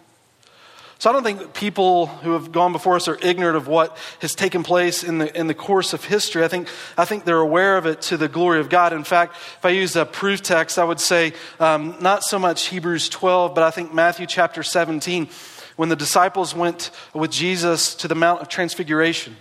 So 0.98 1.10
I 1.10 1.14
don't 1.14 1.24
think 1.24 1.54
people 1.54 2.08
who 2.08 2.32
have 2.32 2.52
gone 2.52 2.72
before 2.72 2.96
us 2.96 3.08
are 3.08 3.18
ignorant 3.22 3.58
of 3.58 3.68
what 3.68 3.98
has 4.20 4.34
taken 4.34 4.64
place 4.64 5.04
in 5.04 5.18
the, 5.18 5.38
in 5.38 5.48
the 5.48 5.54
course 5.54 5.94
of 5.94 6.06
history. 6.06 6.44
I 6.44 6.48
think, 6.48 6.70
I 6.98 7.04
think 7.04 7.26
they're 7.26 7.38
aware 7.38 7.78
of 7.78 7.86
it 7.86 8.02
to 8.04 8.18
the 8.18 8.30
glory 8.30 8.62
of 8.62 8.70
God. 8.70 8.94
In 8.94 9.04
fact, 9.04 9.36
if 9.36 9.66
I 9.66 9.70
use 9.70 9.96
a 9.96 10.06
proof 10.06 10.42
text, 10.42 10.80
I 10.80 10.86
would 10.86 11.02
say 11.02 11.34
um, 11.60 11.96
not 12.00 12.24
so 12.24 12.40
much 12.40 12.68
Hebrews 12.68 13.10
12, 13.10 13.54
but 13.54 13.64
I 13.64 13.72
think 13.72 13.94
Matthew 13.94 14.26
chapter 14.26 14.64
17, 14.64 15.28
when 15.76 15.90
the 15.90 15.98
disciples 15.98 16.56
went 16.56 16.92
with 17.14 17.30
Jesus 17.30 17.94
to 17.96 18.08
the 18.08 18.16
Mount 18.16 18.42
of 18.42 18.48
Transfiguration. 18.48 19.36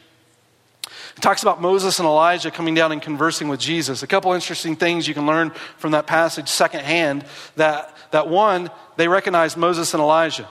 It 1.16 1.20
talks 1.20 1.42
about 1.42 1.62
Moses 1.62 2.00
and 2.00 2.06
Elijah 2.06 2.50
coming 2.50 2.74
down 2.74 2.90
and 2.90 3.00
conversing 3.00 3.46
with 3.46 3.60
Jesus. 3.60 4.02
A 4.02 4.06
couple 4.08 4.32
interesting 4.32 4.74
things 4.74 5.06
you 5.06 5.14
can 5.14 5.26
learn 5.26 5.50
from 5.78 5.92
that 5.92 6.08
passage 6.08 6.48
secondhand 6.48 7.24
that, 7.54 7.96
that 8.10 8.28
one, 8.28 8.70
they 8.96 9.06
recognized 9.06 9.56
Moses 9.56 9.94
and 9.94 10.02
Elijah. 10.02 10.48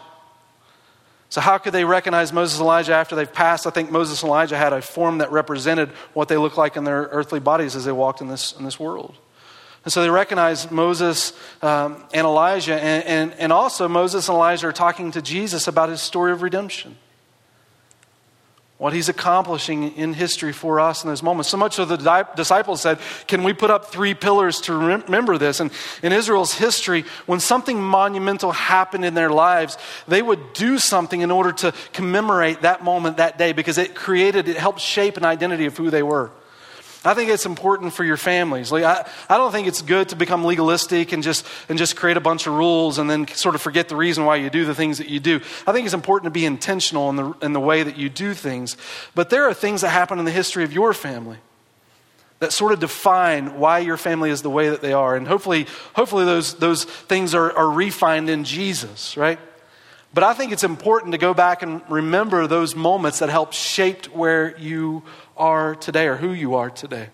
So, 1.33 1.41
how 1.41 1.57
could 1.57 1.73
they 1.73 1.83
recognize 1.83 2.31
Moses 2.31 2.59
and 2.59 2.65
Elijah 2.65 2.93
after 2.93 3.15
they've 3.15 3.33
passed? 3.33 3.65
I 3.65 3.71
think 3.71 3.89
Moses 3.89 4.21
and 4.21 4.29
Elijah 4.29 4.55
had 4.55 4.71
a 4.71 4.83
form 4.83 5.17
that 5.17 5.31
represented 5.31 5.89
what 6.13 6.27
they 6.27 6.37
looked 6.37 6.59
like 6.59 6.77
in 6.77 6.83
their 6.83 7.09
earthly 7.09 7.39
bodies 7.39 7.75
as 7.75 7.85
they 7.85 7.91
walked 7.91 8.21
in 8.21 8.27
this, 8.27 8.51
in 8.51 8.63
this 8.63 8.79
world. 8.79 9.15
And 9.83 9.91
so 9.91 10.03
they 10.03 10.11
recognize 10.11 10.69
Moses 10.69 11.33
um, 11.63 12.03
and 12.13 12.27
Elijah, 12.27 12.75
and, 12.75 13.03
and, 13.05 13.33
and 13.39 13.51
also 13.51 13.87
Moses 13.87 14.29
and 14.29 14.35
Elijah 14.35 14.67
are 14.67 14.71
talking 14.71 15.09
to 15.09 15.23
Jesus 15.23 15.67
about 15.67 15.89
his 15.89 16.01
story 16.01 16.31
of 16.31 16.43
redemption 16.43 16.97
what 18.77 18.91
he's 18.91 19.07
accomplishing 19.07 19.95
in 19.95 20.13
history 20.13 20.51
for 20.51 20.79
us 20.79 21.03
in 21.03 21.09
those 21.09 21.23
moments. 21.23 21.49
So 21.49 21.57
much 21.57 21.79
of 21.79 21.87
the 21.87 21.97
di- 21.97 22.25
disciples 22.35 22.81
said, 22.81 22.99
Can 23.27 23.43
we 23.43 23.53
put 23.53 23.69
up 23.69 23.85
three 23.85 24.13
pillars 24.13 24.59
to 24.61 24.73
remember 24.73 25.37
this? 25.37 25.59
And 25.59 25.71
in 26.01 26.11
Israel's 26.11 26.53
history, 26.53 27.05
when 27.25 27.39
something 27.39 27.81
monumental 27.81 28.51
happened 28.51 29.05
in 29.05 29.13
their 29.13 29.29
lives, 29.29 29.77
they 30.07 30.21
would 30.21 30.53
do 30.53 30.79
something 30.79 31.21
in 31.21 31.31
order 31.31 31.51
to 31.51 31.73
commemorate 31.93 32.61
that 32.61 32.83
moment 32.83 33.17
that 33.17 33.37
day 33.37 33.53
because 33.53 33.77
it 33.77 33.95
created, 33.95 34.49
it 34.49 34.57
helped 34.57 34.79
shape 34.79 35.17
an 35.17 35.25
identity 35.25 35.65
of 35.65 35.77
who 35.77 35.89
they 35.89 36.03
were. 36.03 36.31
I 37.05 37.13
think 37.13 37.29
it's 37.29 37.45
important 37.45 37.93
for 37.93 38.05
your 38.05 38.15
families. 38.15 38.71
Like, 38.71 38.83
I, 38.83 39.05
I 39.29 39.37
don't 39.37 39.51
think 39.51 39.67
it's 39.67 39.81
good 39.81 40.09
to 40.09 40.15
become 40.15 40.45
legalistic 40.45 41.11
and 41.11 41.21
just, 41.21 41.45
and 41.67 41.77
just 41.77 41.97
create 41.97 42.15
a 42.15 42.21
bunch 42.21 42.47
of 42.47 42.53
rules 42.53 42.97
and 42.97 43.09
then 43.09 43.27
sort 43.27 43.55
of 43.55 43.61
forget 43.61 43.89
the 43.89 43.95
reason 43.95 44.23
why 44.23 44.37
you 44.37 44.49
do 44.49 44.63
the 44.63 44.75
things 44.75 44.99
that 44.99 45.09
you 45.09 45.19
do. 45.19 45.41
I 45.67 45.73
think 45.73 45.85
it's 45.85 45.93
important 45.93 46.33
to 46.33 46.39
be 46.39 46.45
intentional 46.45 47.09
in 47.09 47.17
the, 47.17 47.33
in 47.41 47.53
the 47.53 47.59
way 47.59 47.83
that 47.83 47.97
you 47.97 48.07
do 48.09 48.33
things. 48.33 48.77
But 49.15 49.29
there 49.29 49.43
are 49.49 49.53
things 49.53 49.81
that 49.81 49.89
happen 49.89 50.17
in 50.17 50.25
the 50.25 50.31
history 50.31 50.63
of 50.63 50.71
your 50.71 50.93
family 50.93 51.37
that 52.39 52.53
sort 52.53 52.73
of 52.73 52.79
define 52.79 53.59
why 53.59 53.79
your 53.79 53.97
family 53.97 54.29
is 54.29 54.41
the 54.41 54.49
way 54.49 54.69
that 54.69 54.81
they 54.81 54.93
are. 54.93 55.15
And 55.15 55.27
hopefully, 55.27 55.67
hopefully 55.93 56.25
those, 56.25 56.55
those 56.55 56.85
things 56.85 57.33
are, 57.33 57.51
are 57.51 57.69
refined 57.69 58.29
in 58.29 58.43
Jesus, 58.43 59.17
right? 59.17 59.39
But 60.13 60.23
I 60.23 60.33
think 60.33 60.51
it's 60.51 60.63
important 60.63 61.13
to 61.13 61.17
go 61.17 61.33
back 61.33 61.63
and 61.63 61.81
remember 61.89 62.45
those 62.45 62.75
moments 62.75 63.19
that 63.19 63.29
helped 63.29 63.55
shape 63.55 64.05
where 64.07 64.55
you 64.57 65.03
are 65.37 65.75
today 65.75 66.07
or 66.07 66.15
who 66.15 66.31
you 66.31 66.55
are 66.55 66.69
today. 66.69 67.09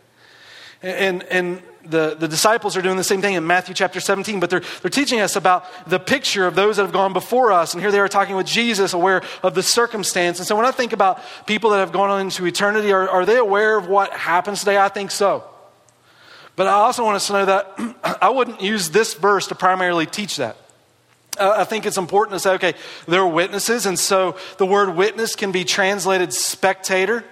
And, 0.82 1.24
and 1.24 1.62
the, 1.84 2.16
the 2.18 2.28
disciples 2.28 2.78
are 2.78 2.82
doing 2.82 2.98
the 2.98 3.04
same 3.04 3.22
thing 3.22 3.34
in 3.34 3.46
Matthew 3.46 3.74
chapter 3.74 4.00
17, 4.00 4.40
but 4.40 4.50
they're, 4.50 4.62
they're 4.82 4.92
teaching 4.92 5.20
us 5.20 5.36
about 5.36 5.66
the 5.90 6.00
picture 6.00 6.46
of 6.46 6.56
those 6.56 6.78
that 6.78 6.84
have 6.84 6.94
gone 6.94 7.14
before 7.14 7.52
us. 7.52 7.74
And 7.74 7.82
here 7.82 7.92
they 7.92 8.00
are 8.00 8.08
talking 8.08 8.36
with 8.36 8.46
Jesus, 8.46 8.94
aware 8.94 9.22
of 9.44 9.56
the 9.56 9.64
circumstance. 9.64 10.40
And 10.40 10.48
so 10.48 10.56
when 10.56 10.66
I 10.66 10.72
think 10.72 10.94
about 10.94 11.22
people 11.46 11.72
that 11.72 11.80
have 11.80 11.92
gone 11.92 12.10
on 12.10 12.22
into 12.22 12.46
eternity, 12.46 12.92
are, 12.92 13.10
are 13.10 13.26
they 13.26 13.38
aware 13.38 13.78
of 13.78 13.88
what 13.88 14.12
happens 14.14 14.60
today? 14.60 14.78
I 14.78 14.90
think 14.90 15.12
so. 15.12 15.44
But 16.56 16.68
I 16.68 16.74
also 16.74 17.04
want 17.04 17.16
us 17.16 17.28
to 17.28 17.34
know 17.34 17.46
that 17.46 18.18
I 18.22 18.30
wouldn't 18.30 18.62
use 18.62 18.90
this 18.90 19.14
verse 19.14 19.48
to 19.48 19.56
primarily 19.56 20.06
teach 20.06 20.38
that. 20.38 20.58
I 21.40 21.64
think 21.64 21.86
it's 21.86 21.98
important 21.98 22.36
to 22.36 22.40
say, 22.40 22.52
okay, 22.56 22.74
there 23.08 23.22
are 23.22 23.28
witnesses, 23.28 23.86
and 23.86 23.98
so 23.98 24.36
the 24.58 24.66
word 24.66 24.96
witness 24.96 25.36
can 25.36 25.54
be 25.54 25.64
translated 25.64 26.34
spectator. 26.34 27.24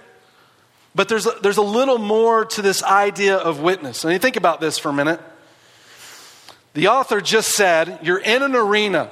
But 0.98 1.06
there's 1.06 1.28
a, 1.28 1.34
there's 1.42 1.58
a 1.58 1.62
little 1.62 1.98
more 1.98 2.44
to 2.44 2.60
this 2.60 2.82
idea 2.82 3.36
of 3.36 3.60
witness. 3.60 4.02
And 4.02 4.12
you 4.12 4.18
think 4.18 4.34
about 4.34 4.60
this 4.60 4.80
for 4.80 4.88
a 4.88 4.92
minute. 4.92 5.20
The 6.74 6.88
author 6.88 7.20
just 7.20 7.50
said, 7.50 8.00
You're 8.02 8.18
in 8.18 8.42
an 8.42 8.56
arena 8.56 9.08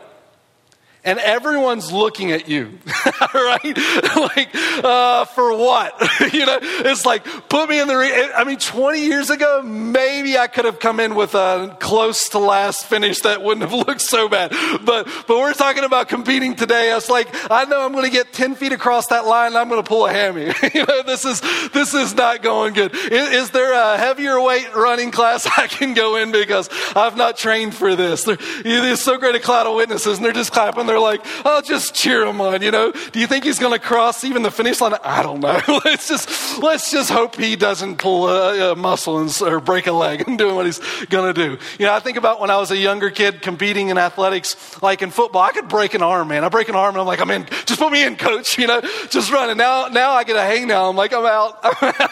and 1.06 1.20
everyone's 1.20 1.92
looking 1.92 2.32
at 2.32 2.48
you, 2.48 2.78
right? 3.34 3.78
like, 4.16 4.48
uh, 4.84 5.24
for 5.26 5.56
what? 5.56 5.94
you 6.34 6.44
know, 6.44 6.58
it's 6.60 7.06
like, 7.06 7.24
put 7.48 7.68
me 7.68 7.80
in 7.80 7.86
the, 7.86 7.96
re- 7.96 8.32
I 8.34 8.42
mean, 8.42 8.58
20 8.58 9.00
years 9.00 9.30
ago, 9.30 9.62
maybe 9.62 10.36
I 10.36 10.48
could 10.48 10.64
have 10.64 10.80
come 10.80 10.98
in 10.98 11.14
with 11.14 11.36
a 11.36 11.76
close 11.78 12.30
to 12.30 12.40
last 12.40 12.86
finish 12.86 13.20
that 13.20 13.40
wouldn't 13.40 13.70
have 13.70 13.72
looked 13.86 14.00
so 14.00 14.28
bad. 14.28 14.50
But, 14.84 15.08
but 15.28 15.38
we're 15.38 15.54
talking 15.54 15.84
about 15.84 16.08
competing 16.08 16.56
today. 16.56 16.94
It's 16.94 17.08
like, 17.08 17.28
I 17.50 17.64
know 17.66 17.82
I'm 17.82 17.92
going 17.92 18.04
to 18.04 18.10
get 18.10 18.32
10 18.32 18.56
feet 18.56 18.72
across 18.72 19.06
that 19.06 19.26
line 19.26 19.48
and 19.48 19.58
I'm 19.58 19.68
going 19.68 19.82
to 19.82 19.88
pull 19.88 20.06
a 20.06 20.12
hammy. 20.12 20.52
you 20.74 20.84
know, 20.84 21.02
this 21.04 21.24
is, 21.24 21.40
this 21.70 21.94
is 21.94 22.14
not 22.14 22.42
going 22.42 22.74
good. 22.74 22.92
Is, 22.94 23.30
is, 23.30 23.50
there 23.50 23.72
a 23.74 23.96
heavier 23.96 24.40
weight 24.40 24.74
running 24.74 25.12
class 25.12 25.46
I 25.56 25.68
can 25.68 25.94
go 25.94 26.16
in 26.16 26.32
because 26.32 26.68
I've 26.96 27.16
not 27.16 27.36
trained 27.36 27.76
for 27.76 27.94
this? 27.94 28.24
There, 28.24 28.36
there's 28.64 29.00
so 29.00 29.18
great 29.18 29.36
a 29.36 29.40
cloud 29.40 29.68
of 29.68 29.76
witnesses 29.76 30.18
and 30.18 30.26
they're 30.26 30.32
just 30.32 30.50
clapping 30.50 30.86
their 30.86 30.95
they're 30.96 31.02
like, 31.02 31.20
I'll 31.44 31.60
just 31.60 31.94
cheer 31.94 32.24
him 32.24 32.40
on, 32.40 32.62
you 32.62 32.70
know. 32.70 32.90
Do 33.12 33.20
you 33.20 33.26
think 33.26 33.44
he's 33.44 33.58
going 33.58 33.74
to 33.74 33.78
cross 33.78 34.24
even 34.24 34.42
the 34.42 34.50
finish 34.50 34.80
line? 34.80 34.94
I 35.04 35.22
don't 35.22 35.40
know. 35.40 35.60
let's 35.84 36.08
just, 36.08 36.58
let's 36.58 36.90
just 36.90 37.10
hope 37.10 37.36
he 37.36 37.54
doesn't 37.54 37.98
pull 37.98 38.28
a, 38.28 38.72
a 38.72 38.76
muscle 38.76 39.18
and, 39.18 39.42
or 39.42 39.60
break 39.60 39.86
a 39.86 39.92
leg 39.92 40.24
and 40.26 40.38
doing 40.38 40.54
what 40.54 40.64
he's 40.64 40.78
going 41.06 41.34
to 41.34 41.48
do. 41.48 41.58
You 41.78 41.86
know, 41.86 41.92
I 41.92 42.00
think 42.00 42.16
about 42.16 42.40
when 42.40 42.50
I 42.50 42.56
was 42.56 42.70
a 42.70 42.76
younger 42.76 43.10
kid 43.10 43.42
competing 43.42 43.90
in 43.90 43.98
athletics, 43.98 44.80
like 44.82 45.02
in 45.02 45.10
football, 45.10 45.42
I 45.42 45.50
could 45.50 45.68
break 45.68 45.92
an 45.92 46.02
arm, 46.02 46.28
man. 46.28 46.44
I 46.44 46.48
break 46.48 46.70
an 46.70 46.76
arm 46.76 46.94
and 46.94 47.00
I'm 47.00 47.06
like, 47.06 47.20
I'm 47.20 47.30
in, 47.30 47.44
just 47.66 47.78
put 47.78 47.92
me 47.92 48.02
in, 48.02 48.16
coach, 48.16 48.58
you 48.58 48.66
know, 48.66 48.80
just 49.10 49.30
running. 49.30 49.58
Now, 49.58 49.88
now 49.88 50.12
I 50.12 50.24
get 50.24 50.36
a 50.36 50.42
hang 50.42 50.66
now. 50.66 50.88
I'm 50.88 50.96
like, 50.96 51.12
I'm 51.12 51.26
out. 51.26 51.58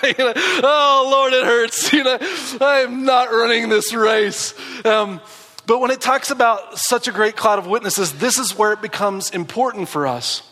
you 0.03 0.25
know, 0.25 0.33
oh, 0.63 1.09
Lord, 1.11 1.33
it 1.33 1.45
hurts. 1.45 1.93
You 1.95 2.05
know, 2.05 2.19
I'm 2.61 3.05
not 3.05 3.31
running 3.31 3.69
this 3.71 3.95
race. 3.95 4.55
Um, 4.85 5.21
but 5.67 5.81
when 5.81 5.91
it 5.91 6.01
talks 6.01 6.31
about 6.31 6.79
such 6.79 7.09
a 7.09 7.13
great 7.13 7.37
cloud 7.37 7.59
of 7.59 7.67
witnesses, 7.67 8.15
this 8.15 8.39
is 8.39 8.57
where 8.57 8.73
it 8.73 8.83
becomes 8.83 9.31
important 9.31 9.89
for 9.89 10.07
us. 10.07 10.43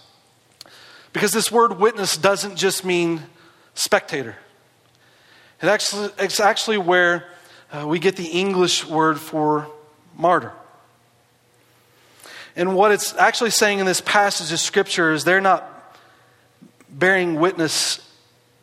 Because 1.13 1.33
this 1.33 1.53
word 1.53 1.79
witness 1.79 2.17
doesn't 2.17 2.57
just 2.57 2.85
mean 2.85 3.23
spectator, 3.75 4.37
it 5.61 5.69
actually, 5.69 6.11
it's 6.19 6.41
actually 6.41 6.79
where 6.79 7.27
uh, 7.71 7.87
we 7.87 7.99
get 7.99 8.17
the 8.17 8.27
English 8.27 8.87
word 8.87 9.21
for 9.21 9.69
martyr. 10.17 10.53
And 12.57 12.75
what 12.75 12.93
it's 12.93 13.15
actually 13.17 13.51
saying 13.51 13.79
in 13.79 13.87
this 13.87 14.01
passage 14.01 14.53
of 14.53 14.61
Scripture 14.61 15.13
is 15.13 15.25
they're 15.25 15.41
not 15.41 15.69
bearing 16.91 17.37
witness 17.37 18.07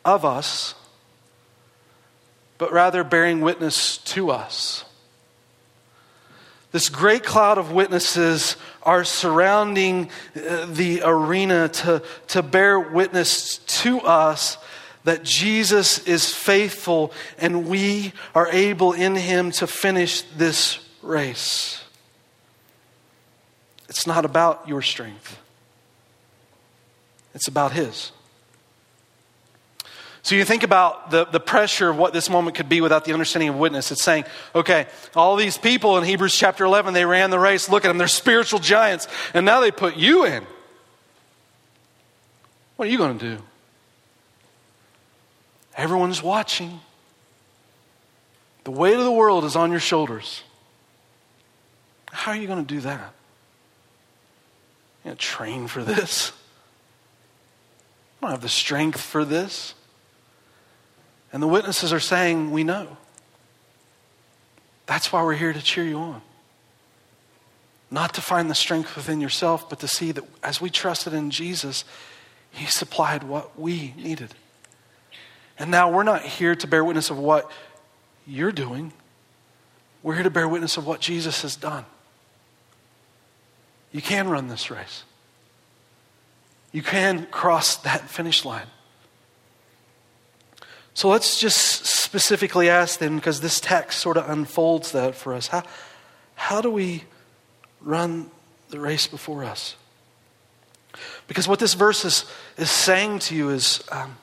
of 0.04 0.24
us, 0.24 0.74
but 2.58 2.72
rather 2.72 3.02
bearing 3.02 3.40
witness 3.40 3.98
to 3.98 4.30
us. 4.30 4.84
This 6.72 6.88
great 6.88 7.24
cloud 7.24 7.58
of 7.58 7.72
witnesses 7.72 8.56
are 8.82 9.04
surrounding 9.04 10.10
uh, 10.36 10.66
the 10.66 11.02
arena 11.04 11.68
to, 11.68 12.02
to 12.28 12.42
bear 12.42 12.78
witness 12.78 13.58
to 13.58 14.00
us 14.00 14.56
that 15.04 15.24
Jesus 15.24 16.06
is 16.06 16.32
faithful 16.32 17.12
and 17.38 17.68
we 17.68 18.12
are 18.34 18.48
able 18.48 18.92
in 18.92 19.16
him 19.16 19.50
to 19.52 19.66
finish 19.66 20.22
this 20.36 20.78
race. 21.02 21.82
It's 23.88 24.06
not 24.06 24.24
about 24.24 24.68
your 24.68 24.82
strength, 24.82 25.38
it's 27.34 27.48
about 27.48 27.72
his. 27.72 28.12
So 30.22 30.34
you 30.34 30.44
think 30.44 30.62
about 30.62 31.10
the, 31.10 31.24
the 31.24 31.40
pressure 31.40 31.88
of 31.88 31.96
what 31.96 32.12
this 32.12 32.28
moment 32.28 32.56
could 32.56 32.68
be 32.68 32.80
without 32.80 33.04
the 33.04 33.12
understanding 33.12 33.48
of 33.48 33.56
witness. 33.56 33.90
It's 33.90 34.02
saying, 34.02 34.24
okay, 34.54 34.86
all 35.16 35.36
these 35.36 35.56
people 35.56 35.96
in 35.96 36.04
Hebrews 36.04 36.36
chapter 36.36 36.64
11, 36.64 36.92
they 36.92 37.06
ran 37.06 37.30
the 37.30 37.38
race. 37.38 37.70
Look 37.70 37.84
at 37.84 37.88
them, 37.88 37.98
they're 37.98 38.06
spiritual 38.08 38.58
giants. 38.58 39.08
And 39.32 39.46
now 39.46 39.60
they 39.60 39.70
put 39.70 39.96
you 39.96 40.24
in. 40.26 40.44
What 42.76 42.88
are 42.88 42.90
you 42.90 42.98
going 42.98 43.18
to 43.18 43.36
do? 43.36 43.42
Everyone's 45.74 46.22
watching. 46.22 46.80
The 48.64 48.70
weight 48.70 48.96
of 48.96 49.04
the 49.04 49.12
world 49.12 49.44
is 49.44 49.56
on 49.56 49.70
your 49.70 49.80
shoulders. 49.80 50.42
How 52.12 52.32
are 52.32 52.36
you 52.36 52.46
going 52.46 52.64
to 52.64 52.74
do 52.74 52.80
that? 52.80 53.14
You 55.04 55.14
train 55.14 55.66
for 55.66 55.82
this. 55.82 56.32
I 58.18 58.26
don't 58.26 58.30
have 58.32 58.42
the 58.42 58.48
strength 58.50 59.00
for 59.00 59.24
this. 59.24 59.74
And 61.32 61.42
the 61.42 61.48
witnesses 61.48 61.92
are 61.92 62.00
saying, 62.00 62.50
We 62.50 62.64
know. 62.64 62.96
That's 64.86 65.12
why 65.12 65.22
we're 65.22 65.34
here 65.34 65.52
to 65.52 65.62
cheer 65.62 65.84
you 65.84 65.98
on. 65.98 66.22
Not 67.90 68.14
to 68.14 68.20
find 68.20 68.50
the 68.50 68.54
strength 68.54 68.96
within 68.96 69.20
yourself, 69.20 69.68
but 69.68 69.80
to 69.80 69.88
see 69.88 70.12
that 70.12 70.24
as 70.42 70.60
we 70.60 70.70
trusted 70.70 71.12
in 71.12 71.30
Jesus, 71.30 71.84
He 72.50 72.66
supplied 72.66 73.22
what 73.22 73.58
we 73.58 73.94
needed. 73.96 74.34
And 75.58 75.70
now 75.70 75.90
we're 75.90 76.04
not 76.04 76.22
here 76.22 76.54
to 76.54 76.66
bear 76.66 76.84
witness 76.84 77.10
of 77.10 77.18
what 77.18 77.50
you're 78.26 78.52
doing, 78.52 78.92
we're 80.02 80.14
here 80.14 80.22
to 80.24 80.30
bear 80.30 80.48
witness 80.48 80.76
of 80.76 80.86
what 80.86 81.00
Jesus 81.00 81.42
has 81.42 81.56
done. 81.56 81.84
You 83.92 84.00
can 84.00 84.28
run 84.28 84.48
this 84.48 84.70
race, 84.70 85.04
you 86.72 86.82
can 86.82 87.26
cross 87.26 87.76
that 87.78 88.08
finish 88.08 88.44
line. 88.44 88.66
So 90.94 91.08
let's 91.08 91.40
just 91.40 91.86
specifically 91.86 92.68
ask 92.68 92.98
them, 92.98 93.16
because 93.16 93.40
this 93.40 93.60
text 93.60 94.00
sort 94.00 94.16
of 94.16 94.28
unfolds 94.28 94.92
that 94.92 95.14
for 95.14 95.34
us. 95.34 95.46
How, 95.46 95.62
how 96.34 96.60
do 96.60 96.70
we 96.70 97.04
run 97.80 98.30
the 98.70 98.80
race 98.80 99.06
before 99.06 99.44
us? 99.44 99.76
Because 101.28 101.46
what 101.46 101.60
this 101.60 101.74
verse 101.74 102.04
is, 102.04 102.24
is 102.58 102.70
saying 102.70 103.20
to 103.20 103.36
you 103.36 103.50
is 103.50 103.82
um, 103.92 104.16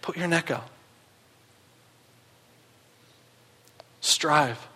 put 0.00 0.16
your 0.16 0.26
neck 0.26 0.50
out, 0.50 0.68
strive, 4.00 4.66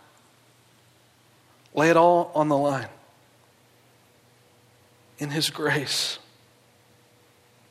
lay 1.74 1.88
it 1.88 1.96
all 1.96 2.30
on 2.34 2.48
the 2.48 2.56
line 2.56 2.88
in 5.18 5.30
His 5.30 5.48
grace 5.48 6.18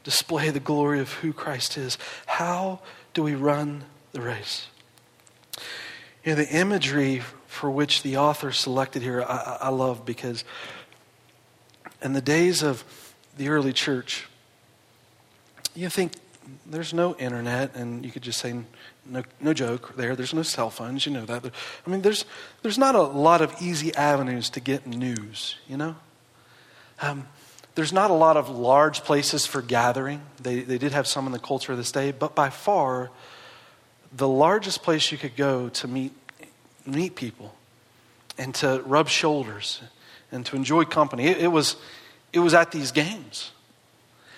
display 0.04 0.50
the 0.50 0.60
glory 0.60 1.00
of 1.00 1.14
who 1.14 1.34
Christ 1.34 1.78
is. 1.78 1.98
How 2.26 2.80
do 3.14 3.24
we 3.24 3.36
run 3.36 3.84
the 4.12 4.22
race? 4.22 4.68
You 6.24 6.32
know, 6.32 6.36
the 6.36 6.50
imagery 6.50 7.22
for 7.48 7.70
which 7.70 8.04
the 8.04 8.18
author 8.18 8.52
selected 8.52 9.02
here, 9.02 9.22
I, 9.22 9.58
I 9.62 9.70
love 9.70 10.06
because 10.06 10.44
in 12.02 12.14
the 12.14 12.22
days 12.22 12.64
of 12.64 12.84
the 13.38 13.50
early 13.50 13.74
church, 13.74 14.28
you 15.76 15.90
think 15.90 16.14
there's 16.66 16.94
no 16.94 17.16
internet, 17.16 17.76
and 17.76 18.04
you 18.04 18.12
could 18.12 18.24
just 18.24 18.40
say, 18.40 18.54
no, 19.06 19.24
no 19.40 19.54
joke 19.54 19.96
there, 19.96 20.16
there's 20.16 20.34
no 20.34 20.44
cell 20.44 20.70
phones, 20.70 21.06
you 21.06 21.12
know 21.12 21.26
that. 21.26 21.46
I 21.86 21.90
mean, 21.90 22.02
there's, 22.02 22.26
there's 22.62 22.78
not 22.78 22.96
a 22.96 23.02
lot 23.02 23.42
of 23.42 23.56
easy 23.62 23.94
avenues 23.96 24.50
to 24.52 24.60
get 24.60 24.88
news, 24.88 25.58
you 25.68 25.78
know? 25.78 25.96
Um, 27.02 27.28
there's 27.76 27.94
not 27.94 28.12
a 28.12 28.14
lot 28.16 28.38
of 28.38 28.50
large 28.50 29.04
places 29.04 29.46
for 29.46 29.62
gathering. 29.62 30.22
They, 30.42 30.62
they 30.62 30.78
did 30.78 30.92
have 30.92 31.08
some 31.08 31.26
in 31.26 31.32
the 31.32 31.40
culture 31.40 31.72
of 31.72 31.78
this 31.78 31.92
day, 31.92 32.12
but 32.12 32.36
by 32.36 32.50
far, 32.50 33.12
the 34.12 34.28
largest 34.28 34.84
place 34.84 35.12
you 35.12 35.18
could 35.18 35.36
go 35.36 35.70
to 35.70 35.88
meet, 35.88 36.12
meet 36.86 37.16
people 37.16 37.56
and 38.38 38.54
to 38.56 38.82
rub 38.86 39.08
shoulders 39.08 39.82
and 40.32 40.46
to 40.48 40.56
enjoy 40.56 40.84
company, 40.84 41.28
it, 41.28 41.38
it 41.38 41.48
was, 41.48 41.76
it 42.34 42.40
was 42.40 42.54
at 42.54 42.72
these 42.72 42.92
games. 42.92 43.52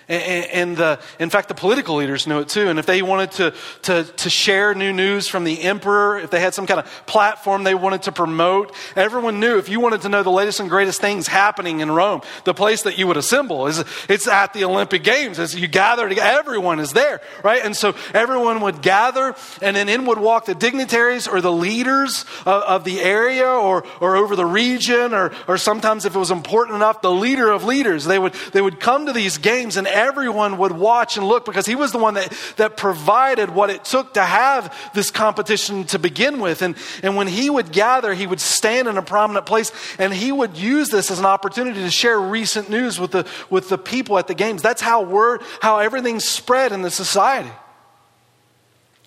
And, 0.06 0.76
the, 0.76 1.00
in 1.18 1.30
fact, 1.30 1.48
the 1.48 1.54
political 1.54 1.96
leaders 1.96 2.26
knew 2.26 2.40
it 2.40 2.48
too. 2.48 2.68
And 2.68 2.78
if 2.78 2.86
they 2.86 3.00
wanted 3.00 3.30
to, 3.32 3.54
to, 3.82 4.04
to 4.04 4.30
share 4.30 4.74
new 4.74 4.92
news 4.92 5.28
from 5.28 5.44
the 5.44 5.62
emperor, 5.62 6.18
if 6.18 6.30
they 6.30 6.40
had 6.40 6.52
some 6.52 6.66
kind 6.66 6.80
of 6.80 6.86
platform 7.06 7.64
they 7.64 7.74
wanted 7.74 8.02
to 8.02 8.12
promote, 8.12 8.74
everyone 8.96 9.40
knew 9.40 9.56
if 9.56 9.68
you 9.68 9.80
wanted 9.80 10.02
to 10.02 10.08
know 10.10 10.22
the 10.22 10.30
latest 10.30 10.60
and 10.60 10.68
greatest 10.68 11.00
things 11.00 11.26
happening 11.26 11.80
in 11.80 11.90
Rome, 11.90 12.20
the 12.44 12.52
place 12.52 12.82
that 12.82 12.98
you 12.98 13.06
would 13.06 13.16
assemble 13.16 13.66
is 13.66 13.82
it's 14.08 14.28
at 14.28 14.52
the 14.52 14.64
Olympic 14.64 15.04
Games. 15.04 15.38
As 15.38 15.54
you 15.54 15.68
gather 15.68 16.08
together, 16.08 16.38
everyone 16.38 16.80
is 16.80 16.92
there, 16.92 17.22
right? 17.42 17.64
And 17.64 17.74
so 17.74 17.94
everyone 18.12 18.60
would 18.60 18.82
gather, 18.82 19.34
and 19.62 19.74
then 19.74 19.88
in 19.88 20.04
would 20.06 20.18
walk 20.18 20.44
the 20.44 20.54
dignitaries 20.54 21.26
or 21.26 21.40
the 21.40 21.52
leaders 21.52 22.26
of, 22.44 22.62
of 22.62 22.84
the 22.84 23.00
area 23.00 23.48
or, 23.48 23.84
or 24.00 24.16
over 24.16 24.36
the 24.36 24.44
region, 24.44 25.14
or, 25.14 25.32
or 25.48 25.56
sometimes 25.56 26.04
if 26.04 26.14
it 26.14 26.18
was 26.18 26.30
important 26.30 26.76
enough, 26.76 27.00
the 27.00 27.10
leader 27.10 27.50
of 27.50 27.64
leaders. 27.64 28.04
They 28.04 28.18
would, 28.18 28.34
they 28.52 28.60
would 28.60 28.80
come 28.80 29.06
to 29.06 29.12
these 29.12 29.38
games 29.38 29.76
and 29.76 29.86
everyone 29.94 30.58
would 30.58 30.72
watch 30.72 31.16
and 31.16 31.26
look 31.26 31.44
because 31.44 31.64
he 31.64 31.74
was 31.74 31.92
the 31.92 31.98
one 31.98 32.14
that, 32.14 32.30
that 32.56 32.76
provided 32.76 33.50
what 33.50 33.70
it 33.70 33.84
took 33.84 34.14
to 34.14 34.22
have 34.22 34.76
this 34.92 35.10
competition 35.10 35.84
to 35.84 35.98
begin 35.98 36.40
with. 36.40 36.60
And, 36.60 36.76
and 37.02 37.16
when 37.16 37.28
he 37.28 37.48
would 37.48 37.72
gather, 37.72 38.12
he 38.12 38.26
would 38.26 38.40
stand 38.40 38.88
in 38.88 38.98
a 38.98 39.02
prominent 39.02 39.46
place 39.46 39.72
and 39.98 40.12
he 40.12 40.32
would 40.32 40.56
use 40.56 40.88
this 40.90 41.10
as 41.10 41.18
an 41.18 41.26
opportunity 41.26 41.80
to 41.80 41.90
share 41.90 42.20
recent 42.20 42.68
news 42.68 42.98
with 42.98 43.12
the, 43.12 43.26
with 43.48 43.68
the 43.68 43.78
people 43.78 44.18
at 44.18 44.26
the 44.26 44.34
games. 44.34 44.60
That's 44.60 44.82
how 44.82 45.02
word, 45.02 45.42
how 45.62 45.78
everything 45.78 46.20
spread 46.20 46.72
in 46.72 46.82
the 46.82 46.90
society. 46.90 47.52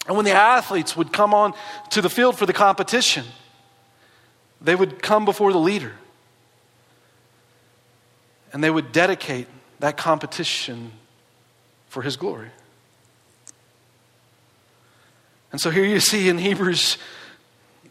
And 0.07 0.15
when 0.15 0.25
the 0.25 0.31
athletes 0.31 0.95
would 0.95 1.11
come 1.11 1.33
on 1.33 1.53
to 1.91 2.01
the 2.01 2.09
field 2.09 2.37
for 2.37 2.45
the 2.45 2.53
competition, 2.53 3.25
they 4.61 4.73
would 4.73 5.01
come 5.01 5.25
before 5.25 5.51
the 5.51 5.59
leader 5.59 5.93
and 8.53 8.63
they 8.63 8.69
would 8.69 8.91
dedicate 8.91 9.47
that 9.79 9.97
competition 9.97 10.91
for 11.87 12.01
his 12.01 12.17
glory. 12.17 12.49
And 15.51 15.61
so 15.61 15.69
here 15.69 15.85
you 15.85 15.99
see 15.99 16.29
in 16.29 16.37
Hebrews 16.37 16.97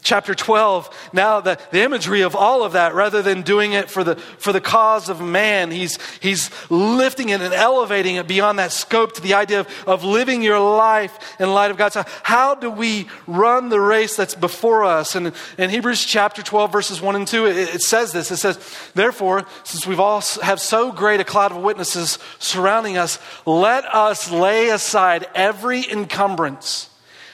chapter 0.06 0.36
12 0.36 1.10
now 1.12 1.40
the, 1.40 1.58
the 1.72 1.82
imagery 1.82 2.20
of 2.20 2.36
all 2.36 2.62
of 2.62 2.74
that 2.74 2.94
rather 2.94 3.22
than 3.22 3.42
doing 3.42 3.72
it 3.72 3.90
for 3.90 4.04
the 4.04 4.14
for 4.14 4.52
the 4.52 4.60
cause 4.60 5.08
of 5.08 5.20
man 5.20 5.72
he's 5.72 5.98
he's 6.20 6.48
lifting 6.70 7.30
it 7.30 7.40
and 7.40 7.52
elevating 7.52 8.14
it 8.14 8.28
beyond 8.28 8.60
that 8.60 8.70
scope 8.70 9.12
to 9.14 9.20
the 9.20 9.34
idea 9.34 9.58
of, 9.58 9.84
of 9.84 10.04
living 10.04 10.42
your 10.42 10.60
life 10.60 11.18
in 11.40 11.52
light 11.52 11.72
of 11.72 11.76
god. 11.76 11.92
So 11.92 12.04
how 12.22 12.54
do 12.54 12.70
we 12.70 13.08
run 13.26 13.68
the 13.68 13.80
race 13.80 14.14
that's 14.14 14.36
before 14.36 14.84
us? 14.84 15.16
And 15.16 15.32
in 15.58 15.70
hebrews 15.70 16.04
chapter 16.04 16.40
12 16.40 16.70
verses 16.70 17.00
1 17.02 17.16
and 17.16 17.26
2 17.26 17.46
it, 17.46 17.56
it 17.56 17.82
says 17.82 18.12
this. 18.12 18.30
It 18.30 18.36
says 18.36 18.58
therefore 18.94 19.44
since 19.64 19.88
we've 19.88 19.98
all 19.98 20.22
have 20.40 20.60
so 20.60 20.92
great 20.92 21.18
a 21.18 21.24
cloud 21.24 21.50
of 21.50 21.58
witnesses 21.58 22.20
surrounding 22.38 22.96
us 22.96 23.18
let 23.44 23.84
us 23.92 24.30
lay 24.30 24.68
aside 24.68 25.26
every 25.34 25.84
encumbrance 25.90 26.90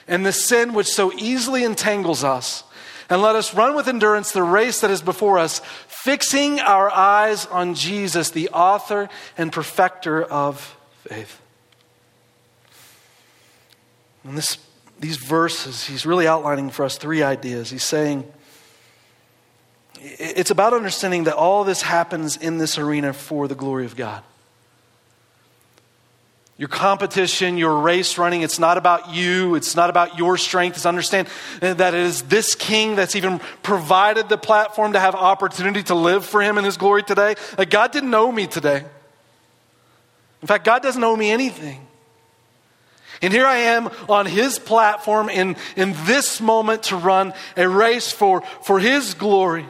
and 0.06 0.24
the 0.24 0.32
sin 0.32 0.74
which 0.74 0.86
so 0.86 1.12
easily 1.12 1.64
entangles 1.64 2.24
us. 2.24 2.64
And 3.10 3.20
let 3.20 3.36
us 3.36 3.54
run 3.54 3.74
with 3.74 3.88
endurance 3.88 4.32
the 4.32 4.42
race 4.42 4.80
that 4.80 4.90
is 4.90 5.02
before 5.02 5.38
us, 5.38 5.60
fixing 5.88 6.60
our 6.60 6.90
eyes 6.90 7.46
on 7.46 7.74
Jesus, 7.74 8.30
the 8.30 8.48
author 8.50 9.08
and 9.36 9.52
perfecter 9.52 10.22
of 10.22 10.76
faith. 11.08 11.40
In 14.24 14.34
this, 14.34 14.56
these 15.00 15.16
verses, 15.16 15.84
he's 15.84 16.06
really 16.06 16.26
outlining 16.26 16.70
for 16.70 16.84
us 16.84 16.96
three 16.96 17.22
ideas. 17.22 17.70
He's 17.70 17.84
saying, 17.84 18.24
it's 20.00 20.50
about 20.50 20.72
understanding 20.72 21.24
that 21.24 21.34
all 21.34 21.64
this 21.64 21.82
happens 21.82 22.36
in 22.36 22.58
this 22.58 22.78
arena 22.78 23.12
for 23.12 23.46
the 23.46 23.54
glory 23.54 23.84
of 23.84 23.94
God 23.94 24.22
your 26.58 26.68
competition, 26.68 27.56
your 27.56 27.78
race 27.78 28.18
running. 28.18 28.42
It's 28.42 28.58
not 28.58 28.78
about 28.78 29.14
you. 29.14 29.54
It's 29.54 29.74
not 29.74 29.90
about 29.90 30.18
your 30.18 30.36
strength. 30.36 30.76
It's 30.76 30.86
understand 30.86 31.28
that 31.60 31.94
it 31.94 31.94
is 31.94 32.22
this 32.22 32.54
king 32.54 32.94
that's 32.94 33.16
even 33.16 33.40
provided 33.62 34.28
the 34.28 34.38
platform 34.38 34.92
to 34.92 35.00
have 35.00 35.14
opportunity 35.14 35.82
to 35.84 35.94
live 35.94 36.24
for 36.24 36.42
him 36.42 36.58
in 36.58 36.64
his 36.64 36.76
glory 36.76 37.02
today. 37.02 37.34
Like 37.56 37.70
God 37.70 37.90
didn't 37.90 38.14
owe 38.14 38.30
me 38.30 38.46
today. 38.46 38.84
In 40.42 40.48
fact, 40.48 40.64
God 40.64 40.82
doesn't 40.82 41.02
owe 41.02 41.16
me 41.16 41.30
anything. 41.30 41.86
And 43.22 43.32
here 43.32 43.46
I 43.46 43.56
am 43.56 43.88
on 44.08 44.26
his 44.26 44.58
platform 44.58 45.28
in, 45.28 45.56
in 45.76 45.94
this 46.04 46.40
moment 46.40 46.84
to 46.84 46.96
run 46.96 47.32
a 47.56 47.68
race 47.68 48.10
for, 48.10 48.42
for 48.62 48.80
his 48.80 49.14
glory. 49.14 49.64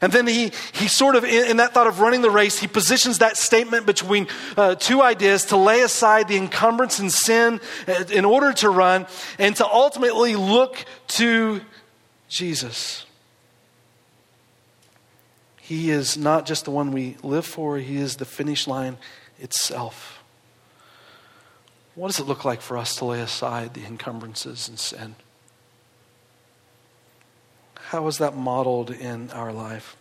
And 0.00 0.12
then 0.12 0.26
he, 0.26 0.52
he 0.72 0.88
sort 0.88 1.14
of, 1.14 1.24
in, 1.24 1.50
in, 1.50 1.56
that 1.58 1.74
thought 1.74 1.86
of 1.86 2.00
running 2.00 2.22
the 2.22 2.30
race, 2.30 2.58
he 2.58 2.66
positions 2.66 3.18
that 3.18 3.36
statement 3.36 3.84
between 3.84 4.28
uh, 4.56 4.74
two 4.74 5.02
ideas 5.02 5.46
to 5.46 5.56
lay 5.56 5.82
aside 5.82 6.28
the 6.28 6.36
encumbrance 6.36 6.98
and 6.98 7.12
sin 7.12 7.60
uh, 7.86 8.04
in 8.10 8.24
order 8.24 8.52
to 8.54 8.70
run 8.70 9.06
and 9.38 9.54
to 9.56 9.66
ultimately 9.66 10.36
look 10.36 10.84
to 11.08 11.60
Jesus. 12.28 13.04
He 15.60 15.90
is 15.90 16.16
not 16.16 16.46
just 16.46 16.64
the 16.64 16.70
one 16.70 16.92
we 16.92 17.16
live 17.22 17.44
for, 17.44 17.78
he 17.78 17.98
is 17.98 18.16
the 18.16 18.24
finish 18.24 18.66
line 18.66 18.96
itself. 19.38 20.22
What 21.94 22.08
does 22.08 22.20
it 22.20 22.26
look 22.26 22.44
like 22.44 22.62
for 22.62 22.78
us 22.78 22.96
to 22.96 23.04
lay 23.04 23.20
aside 23.20 23.74
the 23.74 23.84
encumbrances 23.84 24.68
and 24.68 24.78
sin? 24.78 25.16
How 27.90 28.06
is 28.06 28.18
that 28.18 28.36
modeled 28.36 28.92
in 28.92 29.32
our 29.32 29.52
life? 29.52 29.96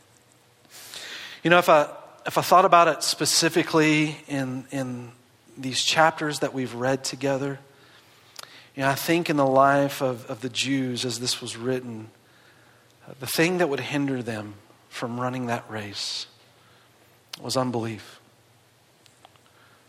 You 1.43 1.49
know, 1.49 1.57
if 1.57 1.69
I, 1.69 1.89
if 2.27 2.37
I 2.37 2.41
thought 2.41 2.63
about 2.63 2.87
it 2.87 3.01
specifically 3.01 4.15
in, 4.27 4.65
in 4.69 5.11
these 5.57 5.81
chapters 5.81 6.37
that 6.41 6.53
we've 6.53 6.75
read 6.75 7.03
together, 7.03 7.57
you 8.75 8.83
know, 8.83 8.89
I 8.89 8.93
think 8.93 9.27
in 9.27 9.37
the 9.37 9.45
life 9.45 10.03
of, 10.03 10.29
of 10.29 10.41
the 10.41 10.49
Jews 10.49 11.03
as 11.03 11.19
this 11.19 11.41
was 11.41 11.57
written, 11.57 12.11
the 13.19 13.25
thing 13.25 13.57
that 13.57 13.69
would 13.69 13.79
hinder 13.79 14.21
them 14.21 14.53
from 14.89 15.19
running 15.19 15.47
that 15.47 15.65
race 15.67 16.27
was 17.41 17.57
unbelief. 17.57 18.19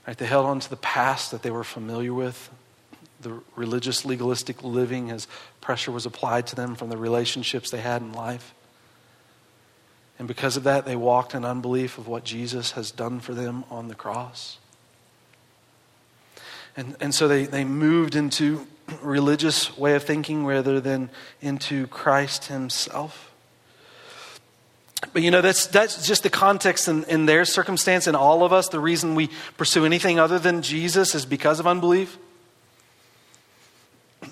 Right? 0.06 0.16
They 0.16 0.24
held 0.24 0.46
on 0.46 0.58
to 0.60 0.70
the 0.70 0.76
past 0.76 1.32
that 1.32 1.42
they 1.42 1.50
were 1.50 1.64
familiar 1.64 2.14
with, 2.14 2.48
the 3.22 3.40
religious, 3.56 4.04
legalistic 4.04 4.62
living 4.62 5.11
as 5.11 5.26
pressure 5.61 5.92
was 5.92 6.06
applied 6.06 6.46
to 6.48 6.56
them 6.56 6.74
from 6.74 6.88
the 6.88 6.96
relationships 6.96 7.70
they 7.70 7.80
had 7.80 8.02
in 8.02 8.12
life. 8.12 8.54
And 10.18 10.28
because 10.28 10.56
of 10.56 10.64
that, 10.64 10.85
they 10.85 10.96
walked 10.96 11.35
in 11.35 11.44
unbelief 11.44 11.98
of 11.98 12.06
what 12.06 12.24
Jesus 12.24 12.72
has 12.72 12.90
done 12.90 13.20
for 13.20 13.33
them 13.33 13.64
on 13.70 13.88
the 13.88 13.94
cross. 13.94 14.59
And, 16.76 16.96
and 17.00 17.14
so 17.14 17.26
they, 17.26 17.46
they 17.46 17.64
moved 17.64 18.14
into 18.14 18.66
religious 19.02 19.76
way 19.78 19.94
of 19.94 20.04
thinking 20.04 20.44
rather 20.44 20.80
than 20.80 21.11
into 21.40 21.87
Christ 21.88 22.46
himself. 22.46 23.33
But 25.12 25.22
you 25.22 25.30
know, 25.30 25.40
that's, 25.40 25.66
that's 25.66 26.06
just 26.06 26.22
the 26.22 26.30
context 26.30 26.87
in, 26.87 27.04
in 27.04 27.24
their 27.24 27.46
circumstance, 27.46 28.06
in 28.06 28.14
all 28.14 28.44
of 28.44 28.52
us. 28.52 28.68
The 28.68 28.78
reason 28.78 29.14
we 29.14 29.30
pursue 29.56 29.87
anything 29.87 30.18
other 30.18 30.38
than 30.38 30.61
Jesus 30.61 31.14
is 31.14 31.24
because 31.24 31.59
of 31.61 31.66
unbelief 31.66 32.18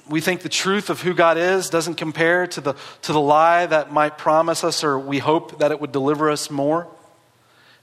we 0.09 0.21
think 0.21 0.41
the 0.41 0.49
truth 0.49 0.91
of 0.91 1.03
who 1.03 1.15
God 1.15 1.37
is 1.37 1.71
doesn't 1.71 1.97
compare 1.97 2.47
to 2.49 2.61
the, 2.61 2.75
to 3.03 3.13
the 3.13 3.21
lie 3.21 3.67
that 3.67 3.93
might 3.93 4.19
promise 4.19 4.65
us, 4.65 4.83
or 4.83 4.99
we 4.99 5.19
hope 5.19 5.59
that 5.59 5.71
it 5.71 5.81
would 5.81 5.93
deliver 5.93 6.31
us 6.31 6.51
more. 6.51 6.89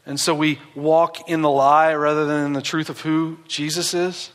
And 0.05 0.19
so 0.19 0.35
we 0.35 0.59
walk 0.75 1.29
in 1.29 1.41
the 1.41 1.49
lie 1.49 1.93
rather 1.95 2.25
than 2.25 2.45
in 2.45 2.53
the 2.53 2.61
truth 2.61 2.89
of 2.89 3.01
who 3.01 3.37
Jesus 3.47 3.93
is. 3.93 4.31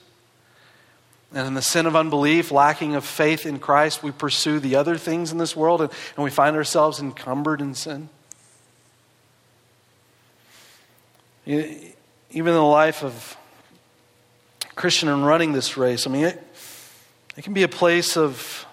And 1.32 1.46
in 1.46 1.54
the 1.54 1.62
sin 1.62 1.86
of 1.86 1.94
unbelief, 1.94 2.50
lacking 2.50 2.96
of 2.96 3.04
faith 3.04 3.46
in 3.46 3.60
Christ, 3.60 4.02
we 4.02 4.10
pursue 4.10 4.58
the 4.58 4.74
other 4.74 4.96
things 4.96 5.30
in 5.30 5.38
this 5.38 5.54
world 5.54 5.80
and, 5.80 5.90
and 6.16 6.24
we 6.24 6.30
find 6.30 6.56
ourselves 6.56 6.98
encumbered 6.98 7.60
in 7.60 7.74
sin. 7.74 8.08
Even 11.46 11.94
in 12.32 12.44
the 12.44 12.62
life 12.62 13.04
of 13.04 13.36
Christian 14.74 15.08
and 15.08 15.24
running 15.24 15.52
this 15.52 15.76
race, 15.76 16.06
I 16.06 16.10
mean, 16.10 16.24
it, 16.24 16.49
it 17.36 17.42
can 17.42 17.52
be 17.52 17.62
a 17.62 17.68
place 17.68 18.16
of 18.16 18.66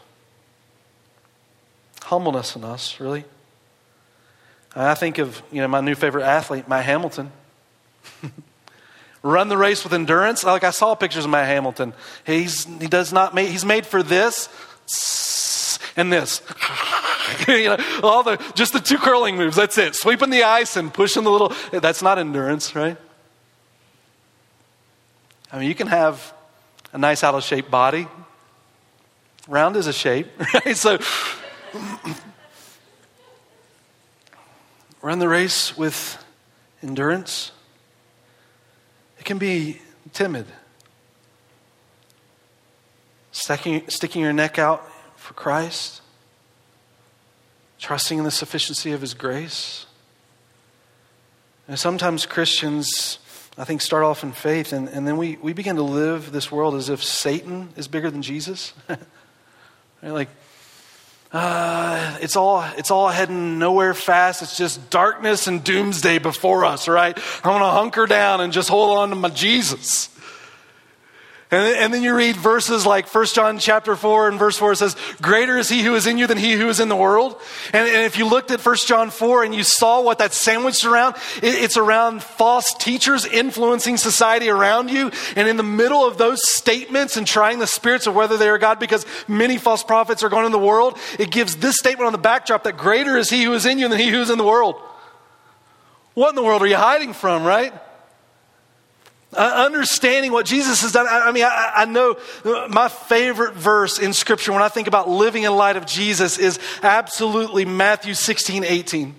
humbleness 2.04 2.56
in 2.56 2.64
us, 2.64 3.00
really. 3.00 3.26
I 4.76 4.94
think 4.94 5.18
of, 5.18 5.42
you 5.52 5.62
know, 5.62 5.68
my 5.68 5.82
new 5.82 5.96
favorite 5.96 6.24
athlete, 6.24 6.68
Matt 6.68 6.86
Hamilton. 6.86 7.32
Run 9.24 9.50
the 9.50 9.58
race 9.58 9.84
with 9.84 9.94
endurance. 9.94 10.44
Like 10.44 10.64
I 10.64 10.70
saw 10.70 10.94
pictures 10.96 11.26
of 11.26 11.32
Matt 11.32 11.48
Hamilton. 11.48 11.94
He's 12.26 12.66
he 12.66 12.88
does 12.88 13.12
not 13.12 13.34
make 13.34 13.50
he's 13.50 13.66
made 13.66 13.86
for 13.86 14.04
this 14.04 14.48
and 15.98 16.14
this. 16.14 16.42
you 17.48 17.66
know, 17.66 17.78
all 18.04 18.24
the 18.24 18.38
just 18.54 18.74
the 18.74 18.80
two 18.80 18.98
curling 18.98 19.36
moves. 19.36 19.56
That's 19.56 19.78
it. 19.78 19.96
Sweeping 19.96 20.30
the 20.30 20.44
ice 20.44 20.78
and 20.78 20.94
pushing 20.94 21.24
the 21.24 21.32
little 21.32 21.54
that's 21.72 22.04
not 22.04 22.20
endurance, 22.20 22.76
right? 22.76 22.98
I 25.52 25.60
mean, 25.60 25.68
you 25.68 25.76
can 25.76 25.88
have 25.88 26.34
a 26.94 26.98
nice 26.98 27.24
out 27.24 27.34
of 27.34 27.44
shape 27.44 27.72
body, 27.72 28.08
Round 29.48 29.78
is 29.78 29.88
a 29.88 29.94
shape, 29.94 30.28
right? 30.54 30.76
So 30.76 31.00
run 35.02 35.20
the 35.20 35.30
race 35.30 35.78
with 35.78 36.24
endurance. 36.84 37.52
It 39.20 39.26
can 39.26 39.38
be 39.38 39.80
timid. 40.14 40.48
Sticking, 43.32 43.88
sticking 43.88 44.22
your 44.22 44.34
neck 44.34 44.60
out 44.60 44.86
for 45.16 45.34
Christ, 45.34 46.02
trusting 47.80 48.18
in 48.18 48.24
the 48.26 48.32
sufficiency 48.32 48.92
of 48.92 49.00
His 49.00 49.14
grace. 49.14 49.86
And 51.70 51.80
sometimes 51.80 52.26
Christians, 52.26 53.20
I 53.58 53.64
think, 53.64 53.82
start 53.82 54.04
off 54.04 54.24
in 54.24 54.34
faith, 54.34 54.74
and, 54.74 54.90
and 54.90 55.08
then 55.08 55.16
we, 55.16 55.38
we 55.38 55.54
begin 55.54 55.78
to 55.78 55.84
live 55.84 56.32
this 56.32 56.52
world 56.52 56.76
as 56.76 56.90
if 56.90 57.02
Satan 57.02 57.70
is 57.78 57.88
bigger 57.88 58.12
than 58.12 58.22
Jesus. 58.22 58.74
Right? 60.02 60.12
Like, 60.12 60.30
uh, 61.34 62.18
it's 62.22 62.36
all 62.36 62.64
it's 62.78 62.90
all 62.90 63.10
heading 63.10 63.60
nowhere 63.60 63.94
fast. 63.94 64.42
It's 64.42 64.58
just 64.58 64.90
darkness 64.90 65.48
and 65.48 65.64
doomsday 65.64 66.20
before 66.20 66.64
us, 66.64 66.88
right? 66.88 67.18
I'm 67.44 67.60
to 67.60 67.66
hunker 67.66 68.06
down 68.06 68.40
and 68.40 68.54
just 68.54 68.70
hold 68.70 68.98
on 68.98 69.10
to 69.10 69.16
my 69.16 69.30
Jesus. 69.30 70.10
And, 71.50 71.94
then 71.94 72.04
you 72.04 72.14
read 72.14 72.36
verses 72.36 72.86
like 72.86 73.08
1 73.08 73.26
John 73.28 73.58
chapter 73.58 73.96
4 73.96 74.28
and 74.28 74.38
verse 74.38 74.58
4 74.58 74.76
says, 74.76 74.98
Greater 75.22 75.58
is 75.58 75.70
he 75.70 75.82
who 75.82 75.96
is 75.96 76.06
in 76.06 76.18
you 76.18 76.28
than 76.28 76.38
he 76.38 76.54
who 76.54 76.68
is 76.68 76.82
in 76.82 76.90
the 76.90 76.96
world. 76.96 77.40
And, 77.72 77.88
if 77.88 78.18
you 78.18 78.28
looked 78.28 78.52
at 78.52 78.66
1 78.66 78.76
John 78.86 79.12
4 79.12 79.46
and 79.46 79.56
you 79.56 79.64
saw 79.64 80.02
what 80.02 80.18
that's 80.18 80.36
sandwiched 80.36 80.84
around, 80.84 81.16
it, 81.42 81.56
it's 81.56 81.78
around 81.78 82.22
false 82.22 82.74
teachers 82.80 83.26
influencing 83.26 83.96
society 83.96 84.50
around 84.50 84.90
you. 84.90 85.10
And 85.38 85.48
in 85.48 85.56
the 85.56 85.64
middle 85.64 86.06
of 86.06 86.18
those 86.18 86.40
statements 86.46 87.16
and 87.16 87.26
trying 87.26 87.60
the 87.60 87.68
spirits 87.68 88.08
of 88.08 88.16
whether 88.16 88.36
they 88.36 88.50
are 88.50 88.58
God, 88.58 88.78
because 88.78 89.06
many 89.30 89.58
false 89.58 89.84
prophets 89.84 90.24
are 90.24 90.30
going 90.30 90.46
in 90.46 90.52
the 90.52 90.60
world, 90.60 90.98
it 91.18 91.32
gives 91.32 91.56
this 91.56 91.78
statement 91.78 92.08
on 92.08 92.12
the 92.12 92.18
backdrop 92.18 92.64
that 92.64 92.76
greater 92.76 93.16
is 93.16 93.30
he 93.30 93.44
who 93.44 93.54
is 93.54 93.66
in 93.66 93.80
you 93.80 93.88
than 93.88 94.00
he 94.00 94.10
who 94.10 94.20
is 94.20 94.30
in 94.30 94.38
the 94.38 94.44
world. 94.44 94.76
What 96.14 96.30
in 96.30 96.36
the 96.36 96.44
world 96.44 96.62
are 96.62 96.68
you 96.68 96.76
hiding 96.76 97.14
from, 97.14 97.46
right? 97.46 97.74
Uh, 99.34 99.66
understanding 99.66 100.32
what 100.32 100.46
Jesus 100.46 100.82
has 100.82 100.94
done. 100.94 101.06
I, 101.06 101.28
I 101.28 101.32
mean, 101.34 101.44
I, 101.44 101.74
I, 101.76 101.86
know 101.86 102.16
my 102.70 102.88
favorite 102.88 103.56
verse 103.56 104.00
in 104.00 104.14
Scripture 104.14 104.54
when 104.54 104.62
I 104.62 104.70
think 104.70 104.88
about 104.88 105.10
living 105.10 105.44
in 105.44 105.54
light 105.54 105.76
of 105.76 105.86
Jesus 105.86 106.38
is 106.38 106.60
absolutely 106.82 107.66
Matthew 107.66 108.14
16, 108.14 108.64
18. 108.64 109.16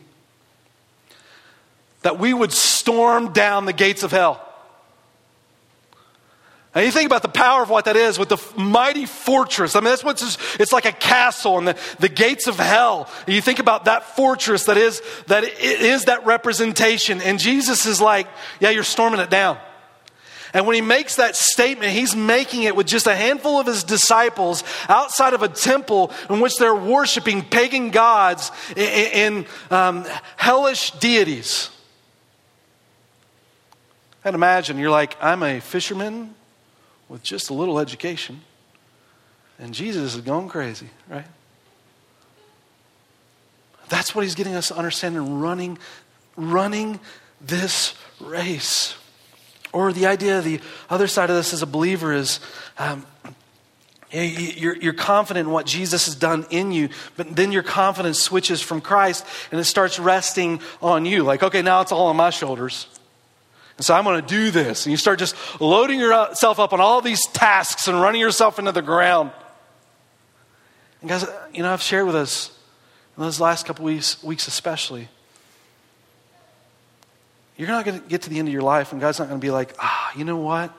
That 2.03 2.19
we 2.19 2.33
would 2.33 2.53
storm 2.53 3.35
down 3.35 3.67
the 3.67 3.75
gates 3.75 4.03
of 4.03 4.11
hell. 4.11 4.43
And 6.75 6.87
you 6.87 6.93
think 6.93 7.07
about 7.07 7.23
the 7.23 7.29
power 7.29 7.63
of 7.63 7.69
what 7.69 7.85
that 7.85 7.97
is 7.97 8.19
with 8.19 8.31
the 8.31 8.39
mighty 8.57 9.05
fortress. 9.05 9.77
I 9.77 9.81
mean, 9.81 9.91
that's 9.91 10.05
what's, 10.05 10.39
it's 10.59 10.73
like 10.73 10.87
a 10.87 10.93
castle 10.93 11.59
and 11.59 11.69
the, 11.69 11.79
the 11.99 12.09
gates 12.09 12.47
of 12.47 12.57
hell. 12.57 13.11
And 13.27 13.35
you 13.35 13.43
think 13.43 13.59
about 13.59 13.85
that 13.85 14.17
fortress 14.17 14.65
that 14.65 14.79
is, 14.79 15.03
that 15.27 15.45
is 15.45 16.07
that 16.07 16.25
representation. 16.25 17.21
And 17.21 17.39
Jesus 17.39 17.85
is 17.85 18.01
like, 18.01 18.27
yeah, 18.59 18.71
you're 18.71 18.85
storming 18.85 19.21
it 19.21 19.29
down. 19.29 19.59
And 20.55 20.67
when 20.67 20.75
he 20.75 20.81
makes 20.81 21.17
that 21.17 21.37
statement, 21.37 21.93
he's 21.93 22.17
making 22.17 22.63
it 22.63 22.75
with 22.75 22.87
just 22.87 23.07
a 23.07 23.15
handful 23.15 23.59
of 23.59 23.67
his 23.67 23.85
disciples 23.85 24.65
outside 24.89 25.35
of 25.35 25.43
a 25.43 25.49
temple 25.49 26.13
in 26.31 26.41
which 26.41 26.57
they're 26.57 26.75
worshiping 26.75 27.43
pagan 27.43 27.91
gods 27.91 28.51
and 28.77 29.47
um, 29.71 30.07
hellish 30.37 30.93
deities. 30.93 31.71
And 34.25 34.35
imagine 34.35 34.79
you're 34.79 34.91
like, 34.91 35.17
I'm 35.23 35.43
a 35.43 35.61
fisherman 35.61 36.35
with 37.09 37.23
just 37.23 37.51
a 37.51 37.55
little 37.55 37.79
education, 37.79 38.43
and 39.59 39.73
Jesus 39.73 40.15
is 40.15 40.21
going 40.21 40.49
crazy, 40.49 40.89
right? 41.09 41.25
That's 43.89 44.15
what 44.15 44.25
he's 44.25 44.35
getting 44.35 44.55
us 44.55 44.69
to 44.69 44.77
understand 44.77 45.17
in 45.17 45.41
running, 45.41 45.79
running 46.37 47.01
this 47.41 47.95
race. 48.21 48.95
Or 49.73 49.93
the 49.93 50.07
idea, 50.07 50.41
the 50.41 50.61
other 50.89 51.07
side 51.07 51.31
of 51.31 51.37
this 51.37 51.53
as 51.53 51.63
a 51.63 51.67
believer 51.67 52.13
is 52.13 52.41
um, 52.79 53.07
you're, 54.11 54.77
you're 54.77 54.95
confident 54.95 55.47
in 55.47 55.53
what 55.53 55.67
Jesus 55.67 56.07
has 56.07 56.15
done 56.15 56.47
in 56.51 56.73
you, 56.73 56.89
but 57.17 57.35
then 57.37 57.53
your 57.53 57.63
confidence 57.63 58.21
switches 58.21 58.63
from 58.63 58.81
Christ 58.81 59.27
and 59.51 59.61
it 59.61 59.65
starts 59.65 59.99
resting 59.99 60.61
on 60.81 61.05
you. 61.05 61.23
Like, 61.23 61.43
okay, 61.43 61.61
now 61.61 61.83
it's 61.83 61.93
all 61.93 62.07
on 62.07 62.17
my 62.17 62.31
shoulders. 62.31 62.87
And 63.77 63.85
so 63.85 63.95
I'm 63.95 64.05
going 64.05 64.21
to 64.21 64.27
do 64.27 64.51
this. 64.51 64.87
And 64.87 64.91
you 64.91 64.97
start 64.97 65.19
just 65.19 65.37
loading 65.61 66.01
yourself 66.01 66.59
up 66.59 66.73
on 66.73 66.81
all 66.81 67.01
these 67.01 67.25
tasks 67.29 67.87
and 67.87 68.01
running 68.01 68.21
yourself 68.21 68.59
into 68.59 68.73
the 68.73 68.83
ground. 68.83 69.31
And 71.01 71.11
guys, 71.11 71.27
you 71.53 71.63
know, 71.63 71.73
I've 71.73 71.83
shared 71.83 72.07
with 72.07 72.17
us 72.17 72.51
in 73.17 73.23
those 73.23 73.41
last 73.41 73.67
couple 73.67 73.85
weeks, 73.85 74.23
weeks 74.23 74.49
especially, 74.49 75.09
you're 77.59 77.69
not 77.69 77.85
going 77.85 78.01
to 78.01 78.09
get 78.09 78.23
to 78.23 78.31
the 78.31 78.39
end 78.39 78.49
of 78.49 78.53
your 78.55 78.63
life 78.63 78.93
and 78.93 79.01
God's 79.01 79.19
not 79.19 79.29
going 79.29 79.41
to 79.41 79.45
be 79.45 79.51
like, 79.51 79.75
ah, 79.81 80.13
you 80.17 80.25
know 80.25 80.37
what? 80.37 80.73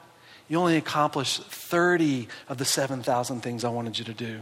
You 0.48 0.58
only 0.58 0.78
accomplished 0.78 1.44
30 1.44 2.28
of 2.48 2.58
the 2.58 2.66
7,000 2.66 3.42
things 3.42 3.64
I 3.64 3.70
wanted 3.70 4.00
you 4.00 4.06
to 4.06 4.14
do. 4.14 4.34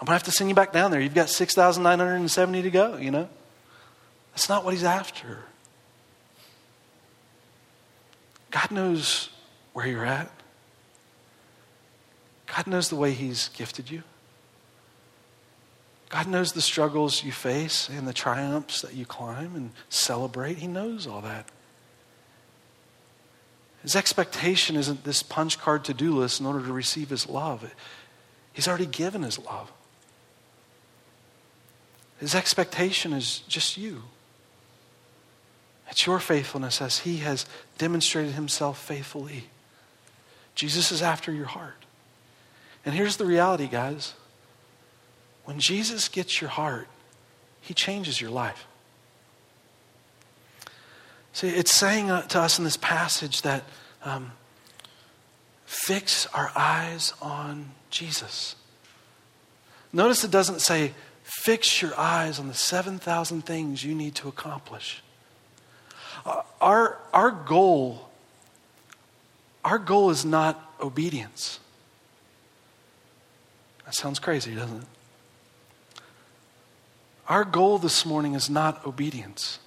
I'm 0.00 0.06
going 0.06 0.08
to 0.08 0.12
have 0.12 0.22
to 0.24 0.30
send 0.30 0.50
you 0.50 0.54
back 0.54 0.72
down 0.72 0.90
there. 0.90 1.00
You've 1.00 1.14
got 1.14 1.30
6,970 1.30 2.62
to 2.62 2.70
go, 2.70 2.96
you 2.98 3.10
know? 3.10 3.28
That's 4.32 4.48
not 4.48 4.64
what 4.64 4.74
He's 4.74 4.84
after. 4.84 5.38
God 8.50 8.70
knows 8.70 9.30
where 9.72 9.86
you're 9.86 10.04
at. 10.04 10.30
God 12.46 12.66
knows 12.66 12.90
the 12.90 12.96
way 12.96 13.12
He's 13.12 13.48
gifted 13.48 13.90
you. 13.90 14.02
God 16.08 16.28
knows 16.28 16.52
the 16.52 16.60
struggles 16.60 17.24
you 17.24 17.32
face 17.32 17.88
and 17.88 18.06
the 18.06 18.12
triumphs 18.12 18.82
that 18.82 18.94
you 18.94 19.04
climb 19.04 19.56
and 19.56 19.70
celebrate. 19.88 20.58
He 20.58 20.66
knows 20.66 21.06
all 21.06 21.20
that. 21.22 21.48
His 23.82 23.96
expectation 23.96 24.76
isn't 24.76 25.04
this 25.04 25.22
punch 25.22 25.58
card 25.58 25.84
to 25.84 25.94
do 25.94 26.16
list 26.16 26.40
in 26.40 26.46
order 26.46 26.64
to 26.64 26.72
receive 26.72 27.10
His 27.10 27.28
love. 27.28 27.70
He's 28.52 28.66
already 28.66 28.86
given 28.86 29.22
His 29.22 29.38
love. 29.38 29.70
His 32.18 32.34
expectation 32.34 33.12
is 33.12 33.40
just 33.40 33.76
you. 33.76 34.04
It's 35.90 36.06
your 36.06 36.18
faithfulness 36.18 36.80
as 36.80 37.00
He 37.00 37.18
has 37.18 37.44
demonstrated 37.76 38.32
Himself 38.32 38.82
faithfully. 38.82 39.44
Jesus 40.54 40.90
is 40.90 41.02
after 41.02 41.30
your 41.30 41.46
heart. 41.46 41.84
And 42.86 42.94
here's 42.94 43.16
the 43.16 43.26
reality, 43.26 43.66
guys 43.66 44.14
when 45.44 45.58
Jesus 45.60 46.08
gets 46.08 46.40
your 46.40 46.50
heart, 46.50 46.88
he 47.60 47.74
changes 47.74 48.20
your 48.20 48.30
life. 48.30 48.66
See, 51.32 51.48
it's 51.48 51.74
saying 51.74 52.10
uh, 52.10 52.22
to 52.28 52.40
us 52.40 52.58
in 52.58 52.64
this 52.64 52.76
passage 52.76 53.42
that 53.42 53.64
um, 54.04 54.32
fix 55.66 56.26
our 56.26 56.52
eyes 56.54 57.12
on 57.20 57.70
Jesus. 57.90 58.54
Notice 59.92 60.24
it 60.24 60.30
doesn't 60.30 60.60
say, 60.60 60.92
fix 61.22 61.82
your 61.82 61.98
eyes 61.98 62.38
on 62.38 62.48
the 62.48 62.54
7,000 62.54 63.44
things 63.44 63.84
you 63.84 63.94
need 63.94 64.14
to 64.16 64.28
accomplish. 64.28 65.02
Uh, 66.24 66.42
our, 66.60 66.98
our 67.12 67.30
goal, 67.30 68.08
our 69.64 69.78
goal 69.78 70.10
is 70.10 70.24
not 70.24 70.74
obedience. 70.80 71.60
That 73.84 73.94
sounds 73.94 74.18
crazy, 74.18 74.54
doesn't 74.54 74.82
it? 74.82 74.86
Our 77.28 77.44
goal 77.44 77.78
this 77.78 78.04
morning 78.04 78.34
is 78.34 78.50
not 78.50 78.86
obedience. 78.86 79.58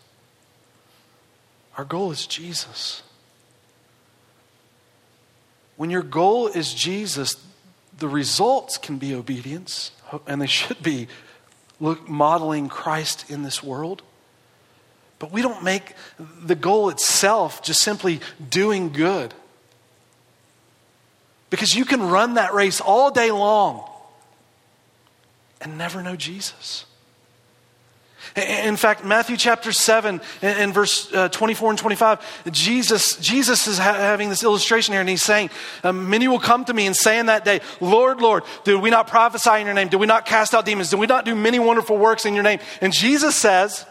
Our 1.77 1.85
goal 1.85 2.11
is 2.11 2.27
Jesus. 2.27 3.03
When 5.75 5.89
your 5.89 6.03
goal 6.03 6.47
is 6.47 6.73
Jesus, 6.73 7.35
the 7.97 8.07
results 8.07 8.77
can 8.77 8.97
be 8.97 9.13
obedience, 9.13 9.91
and 10.27 10.41
they 10.41 10.47
should 10.47 10.81
be 10.81 11.07
look, 11.79 12.07
modeling 12.07 12.67
Christ 12.67 13.29
in 13.29 13.43
this 13.43 13.63
world. 13.63 14.01
But 15.19 15.31
we 15.31 15.41
don't 15.41 15.63
make 15.63 15.95
the 16.41 16.55
goal 16.55 16.89
itself 16.89 17.63
just 17.63 17.81
simply 17.81 18.19
doing 18.49 18.91
good. 18.91 19.33
Because 21.49 21.75
you 21.75 21.85
can 21.85 22.01
run 22.01 22.35
that 22.35 22.53
race 22.53 22.81
all 22.81 23.09
day 23.09 23.31
long 23.31 23.89
and 25.61 25.77
never 25.77 26.03
know 26.03 26.15
Jesus. 26.15 26.85
In 28.37 28.77
fact, 28.77 29.03
Matthew 29.03 29.35
chapter 29.35 29.71
7 29.71 30.21
and 30.43 30.71
verse 30.71 31.11
uh, 31.11 31.27
24 31.29 31.71
and 31.71 31.79
25, 31.79 32.51
Jesus, 32.51 33.15
Jesus 33.17 33.65
is 33.65 33.79
having 33.79 34.29
this 34.29 34.43
illustration 34.43 34.93
here, 34.93 35.01
and 35.01 35.09
he's 35.09 35.23
saying, 35.23 35.49
um, 35.83 36.07
Many 36.07 36.27
will 36.27 36.39
come 36.39 36.63
to 36.65 36.73
me 36.73 36.85
and 36.85 36.95
say 36.95 37.17
in 37.17 37.25
that 37.25 37.43
day, 37.43 37.61
Lord, 37.81 38.21
Lord, 38.21 38.43
did 38.63 38.79
we 38.79 38.91
not 38.91 39.07
prophesy 39.07 39.59
in 39.59 39.65
your 39.65 39.73
name? 39.73 39.87
Did 39.87 39.99
we 39.99 40.05
not 40.05 40.27
cast 40.27 40.53
out 40.53 40.65
demons? 40.65 40.91
Did 40.91 40.99
we 40.99 41.07
not 41.07 41.25
do 41.25 41.33
many 41.33 41.57
wonderful 41.57 41.97
works 41.97 42.25
in 42.25 42.35
your 42.35 42.43
name? 42.43 42.59
And 42.79 42.93
Jesus 42.93 43.35
says, 43.35 43.87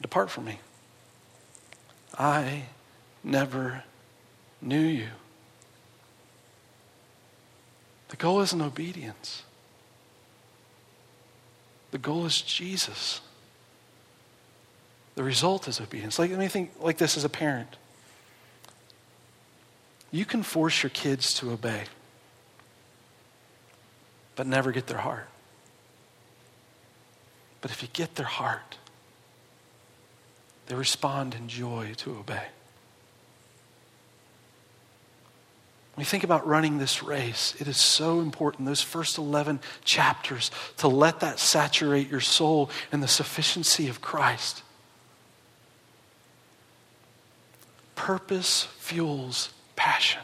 Depart 0.00 0.28
from 0.28 0.46
me. 0.46 0.58
I 2.18 2.64
never 3.22 3.84
knew 4.60 4.80
you. 4.80 5.08
The 8.08 8.16
goal 8.16 8.40
isn't 8.40 8.60
obedience. 8.60 9.44
The 11.92 11.98
goal 11.98 12.26
is 12.26 12.40
Jesus. 12.40 13.20
The 15.14 15.22
result 15.22 15.68
is 15.68 15.80
obedience. 15.80 16.18
Like, 16.18 16.32
think 16.50 16.72
like 16.80 16.98
this 16.98 17.16
as 17.16 17.24
a 17.24 17.28
parent. 17.28 17.76
You 20.10 20.24
can 20.24 20.42
force 20.42 20.82
your 20.82 20.90
kids 20.90 21.32
to 21.34 21.52
obey, 21.52 21.84
but 24.36 24.46
never 24.46 24.72
get 24.72 24.86
their 24.86 24.98
heart. 24.98 25.28
But 27.60 27.70
if 27.70 27.82
you 27.82 27.88
get 27.92 28.16
their 28.16 28.26
heart, 28.26 28.76
they 30.66 30.74
respond 30.74 31.34
in 31.34 31.48
joy 31.48 31.92
to 31.98 32.16
obey. 32.16 32.46
Let 35.91 35.91
Think 36.04 36.24
about 36.24 36.46
running 36.46 36.78
this 36.78 37.02
race, 37.02 37.54
it 37.58 37.68
is 37.68 37.76
so 37.76 38.20
important, 38.20 38.66
those 38.66 38.82
first 38.82 39.18
11 39.18 39.60
chapters, 39.84 40.50
to 40.78 40.88
let 40.88 41.20
that 41.20 41.38
saturate 41.38 42.08
your 42.08 42.20
soul 42.20 42.70
in 42.92 43.00
the 43.00 43.08
sufficiency 43.08 43.88
of 43.88 44.00
Christ. 44.00 44.62
Purpose 47.94 48.68
fuels 48.78 49.50
passion. 49.76 50.22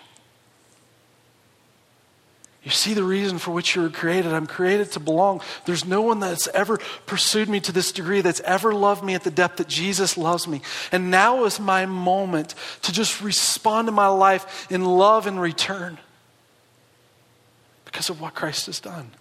You 2.69 2.73
see 2.73 2.93
the 2.93 3.03
reason 3.03 3.39
for 3.39 3.53
which 3.53 3.75
you 3.75 3.81
were 3.81 3.89
created. 3.89 4.31
I'm 4.35 4.47
created 4.47 4.93
to 4.93 5.01
belong. 5.01 5.41
There's 5.65 5.87
no 5.87 6.03
one 6.03 6.21
that's 6.21 6.49
ever 6.49 6.77
pursued 7.07 7.49
me 7.49 7.61
to 7.61 7.73
this 7.73 7.93
degree, 7.93 8.21
that's 8.21 8.41
ever 8.41 8.75
loved 8.75 9.03
me 9.03 9.15
at 9.15 9.25
the 9.25 9.31
depth 9.31 9.57
that 9.57 9.69
Jesus 9.69 10.19
loves 10.19 10.47
me. 10.47 10.61
And 10.93 11.11
now 11.11 11.47
is 11.47 11.59
my 11.59 11.87
moment 11.87 12.55
to 12.83 12.93
just 12.93 13.23
respond 13.23 13.89
to 13.89 13.93
my 13.93 14.09
life 14.09 14.71
in 14.71 14.85
love 14.85 15.27
and 15.27 15.41
return 15.41 15.97
because 17.87 18.11
of 18.11 18.21
what 18.21 18.35
Christ 18.35 18.67
has 18.67 18.81
done. 18.81 19.13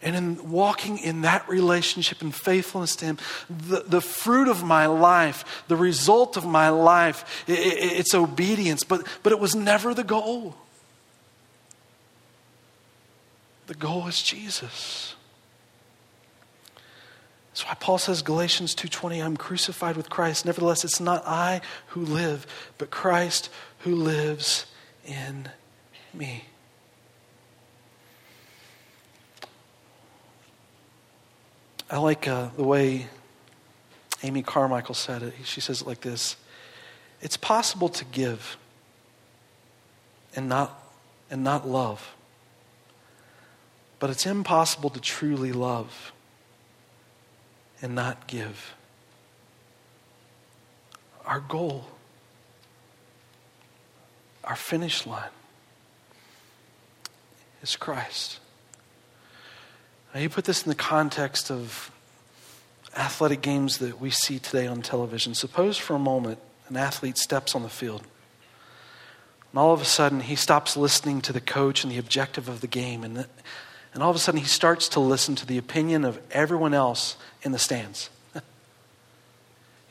And 0.00 0.16
in 0.16 0.50
walking 0.50 0.96
in 0.96 1.20
that 1.20 1.46
relationship 1.50 2.22
and 2.22 2.34
faithfulness 2.34 2.96
to 2.96 3.04
Him, 3.04 3.18
the, 3.50 3.82
the 3.86 4.00
fruit 4.00 4.48
of 4.48 4.64
my 4.64 4.86
life, 4.86 5.64
the 5.68 5.76
result 5.76 6.38
of 6.38 6.46
my 6.46 6.70
life, 6.70 7.44
it, 7.46 7.58
it, 7.58 7.98
it's 7.98 8.14
obedience, 8.14 8.84
but, 8.84 9.06
but 9.22 9.34
it 9.34 9.38
was 9.38 9.54
never 9.54 9.92
the 9.92 10.02
goal. 10.02 10.54
The 13.68 13.74
goal 13.74 14.08
is 14.08 14.22
Jesus. 14.22 15.14
That's 17.50 17.66
why 17.66 17.74
Paul 17.74 17.98
says 17.98 18.22
Galatians 18.22 18.74
2:20 18.74 19.22
I'm 19.22 19.36
crucified 19.36 19.96
with 19.96 20.08
Christ 20.08 20.44
nevertheless 20.44 20.84
it's 20.84 21.00
not 21.00 21.26
I 21.26 21.60
who 21.88 22.00
live 22.00 22.46
but 22.78 22.90
Christ 22.90 23.50
who 23.80 23.94
lives 23.94 24.66
in 25.04 25.50
me. 26.14 26.44
I 31.90 31.98
like 31.98 32.28
uh, 32.28 32.48
the 32.56 32.64
way 32.64 33.06
Amy 34.22 34.42
Carmichael 34.42 34.94
said 34.94 35.22
it. 35.22 35.34
She 35.44 35.60
says 35.60 35.82
it 35.82 35.86
like 35.86 36.00
this 36.00 36.36
It's 37.20 37.36
possible 37.36 37.88
to 37.90 38.04
give 38.06 38.56
and 40.34 40.48
not, 40.48 40.82
and 41.30 41.42
not 41.42 41.68
love. 41.68 42.14
But 43.98 44.10
it's 44.10 44.26
impossible 44.26 44.90
to 44.90 45.00
truly 45.00 45.52
love 45.52 46.12
and 47.82 47.94
not 47.94 48.26
give. 48.26 48.74
Our 51.26 51.40
goal, 51.40 51.86
our 54.44 54.56
finish 54.56 55.06
line, 55.06 55.30
is 57.62 57.76
Christ. 57.76 58.38
Now, 60.14 60.20
you 60.20 60.28
put 60.28 60.44
this 60.44 60.62
in 60.62 60.70
the 60.70 60.76
context 60.76 61.50
of 61.50 61.90
athletic 62.96 63.42
games 63.42 63.78
that 63.78 64.00
we 64.00 64.10
see 64.10 64.38
today 64.38 64.66
on 64.66 64.80
television. 64.80 65.34
Suppose 65.34 65.76
for 65.76 65.94
a 65.94 65.98
moment 65.98 66.38
an 66.68 66.76
athlete 66.76 67.18
steps 67.18 67.54
on 67.54 67.62
the 67.62 67.68
field. 67.68 68.02
And 69.52 69.58
all 69.58 69.72
of 69.72 69.80
a 69.80 69.86
sudden, 69.86 70.20
he 70.20 70.36
stops 70.36 70.76
listening 70.76 71.20
to 71.22 71.32
the 71.32 71.40
coach 71.40 71.82
and 71.82 71.92
the 71.92 71.98
objective 71.98 72.48
of 72.48 72.60
the 72.60 72.66
game. 72.66 73.04
And 73.04 73.26
and 73.94 74.02
all 74.02 74.10
of 74.10 74.16
a 74.16 74.18
sudden, 74.18 74.40
he 74.40 74.46
starts 74.46 74.88
to 74.90 75.00
listen 75.00 75.34
to 75.36 75.46
the 75.46 75.58
opinion 75.58 76.04
of 76.04 76.20
everyone 76.30 76.74
else 76.74 77.16
in 77.42 77.52
the 77.52 77.58
stands. 77.58 78.10
Can 78.32 78.42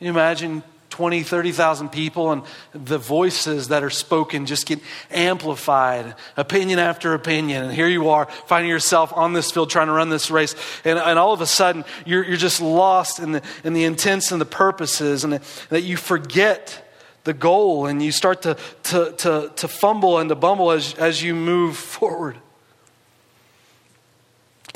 you 0.00 0.10
imagine 0.10 0.62
20, 0.90 1.22
30,000 1.22 1.90
people 1.90 2.32
and 2.32 2.42
the 2.72 2.98
voices 2.98 3.68
that 3.68 3.84
are 3.84 3.90
spoken 3.90 4.46
just 4.46 4.66
get 4.66 4.80
amplified, 5.10 6.14
opinion 6.36 6.78
after 6.78 7.14
opinion. 7.14 7.64
And 7.64 7.72
here 7.72 7.88
you 7.88 8.08
are 8.08 8.26
finding 8.46 8.70
yourself 8.70 9.12
on 9.14 9.32
this 9.32 9.50
field 9.50 9.70
trying 9.70 9.88
to 9.88 9.92
run 9.92 10.08
this 10.08 10.30
race. 10.30 10.54
And, 10.84 10.98
and 10.98 11.18
all 11.18 11.32
of 11.32 11.40
a 11.40 11.46
sudden, 11.46 11.84
you're, 12.06 12.24
you're 12.24 12.36
just 12.36 12.60
lost 12.60 13.20
in 13.20 13.32
the, 13.32 13.42
in 13.64 13.74
the 13.74 13.84
intents 13.84 14.32
and 14.32 14.40
the 14.40 14.46
purposes, 14.46 15.24
and 15.24 15.34
that 15.68 15.82
you 15.82 15.96
forget 15.96 16.84
the 17.24 17.34
goal 17.34 17.86
and 17.86 18.02
you 18.02 18.10
start 18.10 18.42
to, 18.42 18.56
to, 18.84 19.12
to, 19.18 19.52
to 19.54 19.68
fumble 19.68 20.18
and 20.18 20.30
to 20.30 20.34
bumble 20.34 20.70
as, 20.70 20.94
as 20.94 21.22
you 21.22 21.34
move 21.34 21.76
forward. 21.76 22.38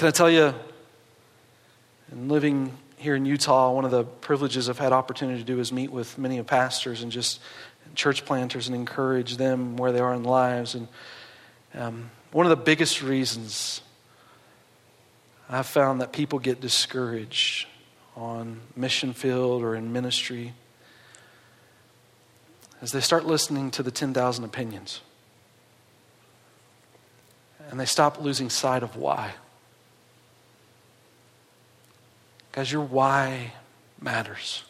Can 0.03 0.09
I 0.09 0.11
tell 0.11 0.31
you, 0.31 0.53
in 2.11 2.29
living 2.29 2.77
here 2.97 3.15
in 3.15 3.25
Utah, 3.25 3.71
one 3.71 3.85
of 3.85 3.93
the 3.93 4.03
privileges 4.03 4.69
I've 4.69 4.77
had 4.77 4.93
opportunity 4.93 5.39
to 5.39 5.45
do 5.45 5.61
is 5.61 5.73
meet 5.73 5.93
with 5.93 6.19
many 6.19 6.39
of 6.39 6.47
pastors 6.49 7.05
and 7.05 7.13
just 7.13 7.41
church 7.95 8.25
planters 8.25 8.67
and 8.67 8.75
encourage 8.75 9.37
them 9.37 9.77
where 9.77 9.93
they 9.93 10.01
are 10.01 10.13
in 10.13 10.25
lives. 10.25 10.75
And 10.75 10.89
um, 11.75 12.11
one 12.33 12.47
of 12.47 12.51
the 12.51 12.57
biggest 12.57 13.01
reasons 13.01 13.81
I've 15.49 15.69
found 15.69 16.01
that 16.01 16.13
people 16.13 16.41
get 16.41 16.61
discouraged 16.61 17.69
on 18.17 18.61
mission 18.75 19.13
field 19.13 19.63
or 19.63 19.77
in 19.77 19.93
ministry 19.93 20.53
is 22.83 22.91
they 22.91 23.01
start 23.01 23.25
listening 23.25 23.71
to 23.71 23.85
the 23.85 23.93
10,000 23.93 24.45
opinions. 24.45 25.01
And 27.71 27.79
they 27.79 27.87
stop 27.87 28.21
losing 28.21 28.51
sight 28.51 28.83
of 28.83 28.97
why. 28.97 29.35
Guys, 32.53 32.71
your 32.71 32.83
why 32.83 33.55
matters. 34.01 34.63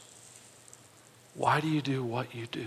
Why 1.34 1.60
do 1.60 1.68
you 1.68 1.82
do 1.82 2.04
what 2.04 2.34
you 2.34 2.46
do? 2.46 2.66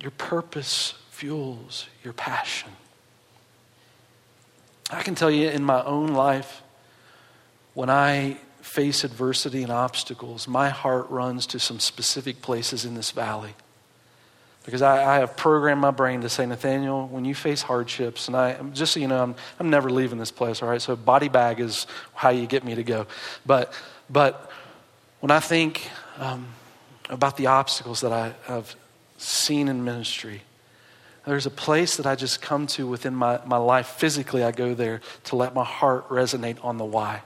Your 0.00 0.10
purpose 0.12 0.94
fuels 1.10 1.86
your 2.02 2.12
passion. 2.12 2.70
I 4.90 5.02
can 5.02 5.14
tell 5.14 5.30
you 5.30 5.48
in 5.48 5.64
my 5.64 5.82
own 5.84 6.08
life, 6.14 6.62
when 7.74 7.90
I 7.90 8.38
face 8.62 9.04
adversity 9.04 9.62
and 9.62 9.72
obstacles, 9.72 10.48
my 10.48 10.70
heart 10.70 11.10
runs 11.10 11.46
to 11.48 11.58
some 11.58 11.78
specific 11.80 12.40
places 12.40 12.84
in 12.84 12.94
this 12.94 13.10
valley. 13.10 13.54
Because 14.68 14.82
I, 14.82 15.14
I, 15.14 15.18
have 15.20 15.34
programmed 15.34 15.80
my 15.80 15.90
brain 15.90 16.20
to 16.20 16.28
say, 16.28 16.44
Nathaniel, 16.44 17.08
when 17.08 17.24
you 17.24 17.34
face 17.34 17.62
hardships, 17.62 18.28
and 18.28 18.36
I, 18.36 18.52
just 18.74 18.92
so 18.92 19.00
you 19.00 19.08
know, 19.08 19.22
I'm, 19.22 19.34
I'm 19.58 19.70
never 19.70 19.88
leaving 19.88 20.18
this 20.18 20.30
place, 20.30 20.62
all 20.62 20.68
right? 20.68 20.82
So 20.82 20.94
body 20.94 21.30
bag 21.30 21.58
is 21.58 21.86
how 22.12 22.28
you 22.28 22.46
get 22.46 22.64
me 22.64 22.74
to 22.74 22.82
go. 22.82 23.06
But, 23.46 23.72
but 24.10 24.50
when 25.20 25.30
I 25.30 25.40
think 25.40 25.88
um, 26.18 26.48
about 27.08 27.38
the 27.38 27.46
obstacles 27.46 28.02
that 28.02 28.12
I 28.12 28.34
have 28.44 28.76
seen 29.16 29.68
in 29.68 29.84
ministry, 29.84 30.42
there's 31.24 31.46
a 31.46 31.50
place 31.50 31.96
that 31.96 32.04
I 32.04 32.14
just 32.14 32.42
come 32.42 32.66
to 32.66 32.86
within 32.86 33.14
my, 33.14 33.40
my 33.46 33.56
life. 33.56 33.86
Physically, 33.86 34.44
I 34.44 34.50
go 34.50 34.74
there 34.74 35.00
to 35.24 35.36
let 35.36 35.54
my 35.54 35.64
heart 35.64 36.06
resonate 36.10 36.62
on 36.62 36.76
the 36.76 36.84
why. 36.84 37.22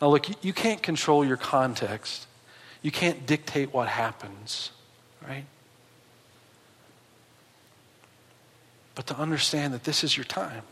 Now, 0.00 0.08
look, 0.08 0.26
you, 0.26 0.36
you 0.40 0.52
can't 0.54 0.82
control 0.82 1.22
your 1.22 1.36
context, 1.36 2.26
you 2.80 2.90
can't 2.90 3.26
dictate 3.26 3.74
what 3.74 3.88
happens, 3.88 4.70
right? 5.28 5.44
But 8.94 9.06
to 9.06 9.16
understand 9.16 9.72
that 9.74 9.84
this 9.84 10.04
is 10.04 10.16
your 10.16 10.24
time 10.24 10.62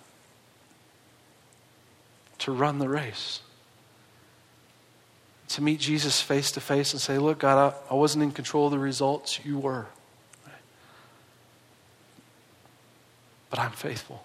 to 2.39 2.53
run 2.53 2.79
the 2.79 2.89
race. 2.89 3.41
To 5.49 5.63
meet 5.63 5.81
Jesus 5.81 6.21
face 6.21 6.53
to 6.53 6.61
face 6.61 6.93
and 6.93 7.01
say, 7.01 7.19
Look, 7.19 7.41
God, 7.41 7.75
I, 7.91 7.93
I 7.93 7.95
wasn't 7.95 8.25
in 8.25 8.33
control 8.33 8.67
of 8.67 8.73
the 8.73 8.79
results, 8.79 9.45
you 9.45 9.59
were. 9.59 9.87
But 13.51 13.59
I'm 13.59 13.73
faithful. 13.73 14.25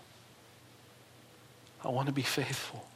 I 1.84 1.90
want 1.90 2.08
to 2.08 2.14
be 2.14 2.22
faithful. 2.22 2.88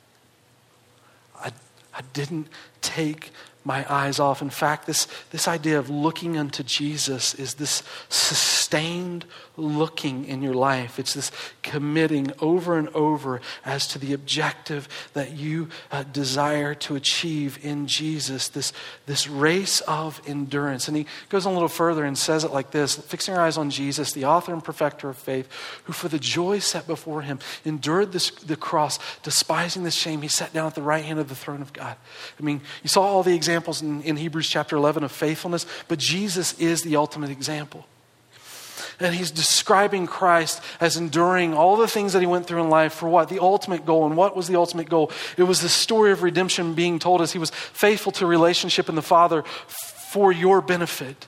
I, 1.36 1.52
I 1.94 2.02
didn't 2.14 2.48
take 2.82 3.32
my 3.64 3.86
eyes 3.92 4.20
off. 4.20 4.42
In 4.42 4.50
fact, 4.50 4.88
this, 4.88 5.08
this 5.32 5.48
idea 5.48 5.78
of 5.78 5.90
looking 5.90 6.38
unto 6.38 6.64
Jesus 6.64 7.34
is 7.36 7.56
this 7.56 7.84
sustained 8.08 9.26
looking 9.58 10.26
in 10.26 10.42
your 10.42 10.54
life. 10.54 10.98
It's 10.98 11.14
this 11.14 11.32
committing 11.62 12.32
over 12.40 12.78
and 12.78 12.88
over 12.90 13.42
as 13.66 13.86
to 13.88 14.00
the 14.00 14.14
objective 14.14 14.88
that 15.14 15.34
you 15.34 15.68
uh, 15.92 16.04
desire 16.04 16.74
to 16.76 16.96
achieve 16.96 17.60
in 17.64 17.86
Jesus, 17.88 18.48
this, 18.48 18.72
this 19.06 19.28
race 19.28 19.82
of 19.82 20.22
endurance. 20.26 20.88
And 20.88 20.96
he 20.96 21.06
goes 21.28 21.46
a 21.46 21.50
little 21.50 21.68
further 21.68 22.06
and 22.06 22.18
says 22.18 22.44
it 22.44 22.52
like 22.52 22.72
this 22.72 22.96
fixing 22.96 23.34
our 23.34 23.42
eyes 23.42 23.58
on 23.58 23.70
Jesus, 23.70 24.14
the 24.14 24.26
author 24.26 24.54
and 24.54 24.64
perfecter 24.64 25.10
of 25.10 25.18
faith, 25.18 25.50
who 25.84 25.94
for 25.94 26.08
the 26.08 26.20
joy 26.20 26.60
set 26.60 26.88
before 26.88 27.22
him 27.22 27.40
endured 27.66 28.14
this, 28.14 28.32
the 28.32 28.56
cross, 28.56 29.00
despising 29.24 29.84
the 29.84 29.92
shame, 29.92 30.22
he 30.22 30.30
sat 30.30 30.54
down 30.54 30.68
at 30.68 30.76
the 30.76 30.82
right 30.82 31.04
hand 31.04 31.20
of 31.20 31.28
the 31.28 31.36
throne 31.36 31.62
of 31.62 31.74
God. 31.74 31.98
I 32.40 32.44
mean, 32.44 32.62
you 32.84 32.88
saw 32.88 33.02
all 33.02 33.24
the 33.24 33.36
examples 33.36 33.49
examples 33.50 33.82
in, 33.82 34.04
in 34.04 34.16
Hebrews 34.16 34.48
chapter 34.48 34.76
11 34.76 35.04
of 35.04 35.12
faithfulness, 35.12 35.66
but 35.88 35.98
Jesus 35.98 36.54
is 36.60 36.84
the 36.84 36.96
ultimate 36.98 37.32
example. 37.32 37.88
And 39.00 39.16
he's 39.16 39.32
describing 39.32 40.06
Christ 40.06 40.62
as 40.80 40.98
enduring 40.98 41.56
all 41.56 41.78
the 41.78 41.88
things 41.88 42.14
that 42.14 42.20
he 42.20 42.28
went 42.28 42.46
through 42.46 42.62
in 42.62 42.70
life 42.70 42.94
for 42.94 43.10
what? 43.10 43.30
The 43.30 43.40
ultimate 43.40 43.88
goal. 43.88 44.06
And 44.06 44.16
what 44.16 44.36
was 44.36 44.48
the 44.48 44.56
ultimate 44.56 44.88
goal? 44.88 45.12
It 45.36 45.44
was 45.44 45.62
the 45.62 45.70
story 45.70 46.12
of 46.12 46.22
redemption 46.22 46.76
being 46.76 47.00
told 47.00 47.22
as 47.22 47.32
he 47.32 47.40
was 47.40 47.50
faithful 47.50 48.12
to 48.14 48.28
relationship 48.28 48.88
in 48.88 48.96
the 48.96 49.02
Father 49.02 49.44
for 50.12 50.32
your 50.32 50.62
benefit. 50.62 51.28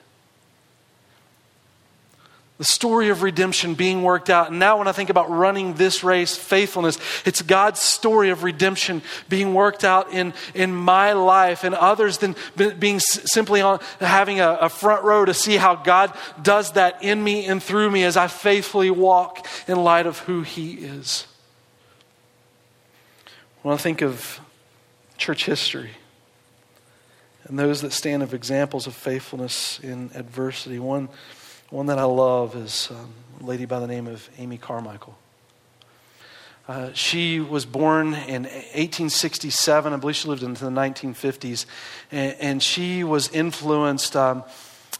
The 2.58 2.64
story 2.64 3.08
of 3.08 3.22
redemption 3.22 3.74
being 3.74 4.02
worked 4.02 4.30
out. 4.30 4.50
And 4.50 4.58
now, 4.58 4.78
when 4.78 4.86
I 4.86 4.92
think 4.92 5.10
about 5.10 5.30
running 5.30 5.74
this 5.74 6.04
race, 6.04 6.36
faithfulness, 6.36 6.98
it's 7.24 7.42
God's 7.42 7.80
story 7.80 8.30
of 8.30 8.44
redemption 8.44 9.02
being 9.28 9.54
worked 9.54 9.84
out 9.84 10.12
in, 10.12 10.34
in 10.54 10.74
my 10.74 11.12
life 11.12 11.64
and 11.64 11.74
others 11.74 12.18
than 12.18 12.36
being 12.78 13.00
simply 13.00 13.62
on 13.62 13.80
having 14.00 14.40
a, 14.40 14.52
a 14.52 14.68
front 14.68 15.02
row 15.02 15.24
to 15.24 15.34
see 15.34 15.56
how 15.56 15.74
God 15.74 16.12
does 16.42 16.72
that 16.72 17.02
in 17.02 17.24
me 17.24 17.46
and 17.46 17.62
through 17.62 17.90
me 17.90 18.04
as 18.04 18.16
I 18.16 18.28
faithfully 18.28 18.90
walk 18.90 19.46
in 19.66 19.82
light 19.82 20.06
of 20.06 20.18
who 20.20 20.42
He 20.42 20.74
is. 20.74 21.26
When 23.62 23.72
I 23.74 23.78
think 23.78 24.02
of 24.02 24.40
church 25.16 25.46
history 25.46 25.90
and 27.44 27.58
those 27.58 27.80
that 27.80 27.92
stand 27.92 28.22
as 28.22 28.32
examples 28.32 28.86
of 28.86 28.94
faithfulness 28.94 29.80
in 29.80 30.10
adversity, 30.14 30.78
one 30.78 31.08
one 31.72 31.86
that 31.86 31.98
I 31.98 32.04
love 32.04 32.54
is 32.54 32.90
um, 32.90 33.14
a 33.40 33.46
lady 33.46 33.64
by 33.64 33.80
the 33.80 33.86
name 33.86 34.06
of 34.06 34.28
Amy 34.36 34.58
Carmichael. 34.58 35.16
Uh, 36.68 36.92
she 36.92 37.40
was 37.40 37.64
born 37.64 38.08
in 38.08 38.42
1867. 38.42 39.90
I 39.90 39.96
believe 39.96 40.14
she 40.14 40.28
lived 40.28 40.42
into 40.42 40.66
the 40.66 40.70
1950s. 40.70 41.64
And, 42.10 42.36
and 42.38 42.62
she 42.62 43.04
was 43.04 43.30
influenced 43.30 44.14
um, 44.16 44.44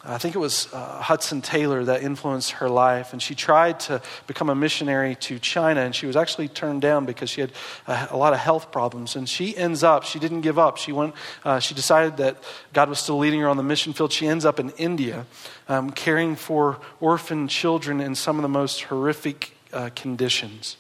I 0.05 0.19
think 0.19 0.35
it 0.35 0.38
was 0.38 0.73
uh, 0.73 1.01
Hudson 1.01 1.43
Taylor 1.43 1.85
that 1.85 2.03
influenced 2.03 2.53
her 2.53 2.69
life. 2.69 3.12
And 3.12 3.23
she 3.23 3.37
tried 3.37 3.79
to 3.81 4.03
become 4.27 4.51
a 4.51 4.55
missionary 4.55 5.15
to 5.17 5.38
China, 5.38 5.83
and 5.83 5.95
she 5.95 6.07
was 6.07 6.17
actually 6.17 6.49
turned 6.49 6.83
down 6.83 7.07
because 7.07 7.31
she 7.31 7.41
had 7.41 7.53
a, 7.87 8.09
a 8.11 8.17
lot 8.17 8.33
of 8.33 8.41
health 8.41 8.73
problems. 8.73 9.15
And 9.15 9.29
she 9.29 9.57
ends 9.57 9.85
up, 9.85 10.03
she 10.03 10.19
didn't 10.19 10.41
give 10.41 10.59
up. 10.59 10.77
She, 10.77 10.91
went, 10.91 11.15
uh, 11.45 11.61
she 11.61 11.75
decided 11.75 12.17
that 12.17 12.43
God 12.73 12.88
was 12.88 12.99
still 12.99 13.19
leading 13.19 13.41
her 13.41 13.49
on 13.49 13.57
the 13.57 13.62
mission 13.62 13.93
field. 13.93 14.12
She 14.12 14.27
ends 14.27 14.45
up 14.45 14.59
in 14.59 14.71
India 14.71 15.25
um, 15.69 15.91
caring 15.91 16.35
for 16.35 16.81
orphan 17.01 17.47
children 17.47 18.01
in 18.01 18.17
some 18.17 18.37
of 18.37 18.43
the 18.43 18.49
most 18.49 18.83
horrific 18.83 19.57
uh, 19.73 19.91
conditions 19.95 20.77